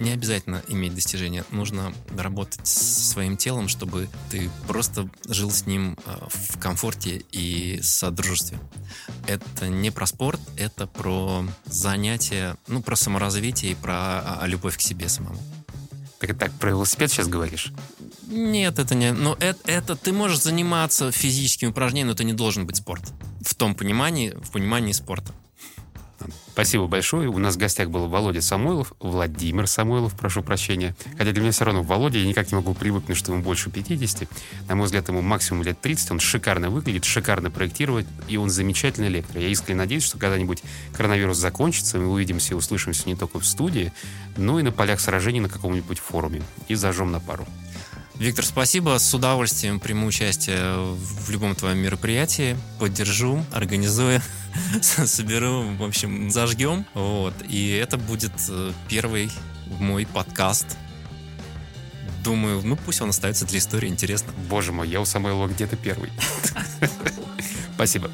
[0.00, 1.44] не обязательно иметь достижения.
[1.50, 7.80] Нужно работать с своим телом, чтобы ты просто жил с ним э, в комфорте и
[7.82, 8.58] содружестве.
[9.26, 14.78] Это не про спорт, это про занятие, ну, про саморазвитие и про а, а, любовь
[14.78, 15.38] к себе самому.
[16.18, 17.72] Так, так, про велосипед сейчас говоришь?
[18.26, 19.12] Нет, это не...
[19.12, 23.12] Но это, это ты можешь заниматься физическими упражнениями, но это не должен быть спорт.
[23.42, 25.34] В том понимании, в понимании спорта.
[26.52, 27.28] Спасибо большое.
[27.28, 30.94] У нас в гостях был Володя Самойлов, Владимир Самойлов, прошу прощения.
[31.16, 34.28] Хотя для меня все равно Володя, я никак не могу привыкнуть, что ему больше 50.
[34.68, 36.10] На мой взгляд, ему максимум лет 30.
[36.10, 39.38] Он шикарно выглядит, шикарно проектирует, и он замечательный лектор.
[39.38, 43.92] Я искренне надеюсь, что когда-нибудь коронавирус закончится, мы увидимся и услышимся не только в студии,
[44.36, 46.42] но и на полях сражений на каком-нибудь форуме.
[46.68, 47.46] И зажжем на пару.
[48.20, 48.98] Виктор, спасибо.
[48.98, 52.54] С удовольствием приму участие в любом твоем мероприятии.
[52.78, 54.20] Поддержу, организую,
[54.82, 56.84] соберу, в общем, зажгем.
[56.92, 57.32] Вот.
[57.48, 59.30] И это будет э, первый
[59.78, 60.76] мой подкаст.
[62.22, 64.34] Думаю, ну пусть он остается для истории интересно.
[64.50, 66.10] Боже мой, я у Самойлова где-то первый.
[67.74, 68.10] Спасибо.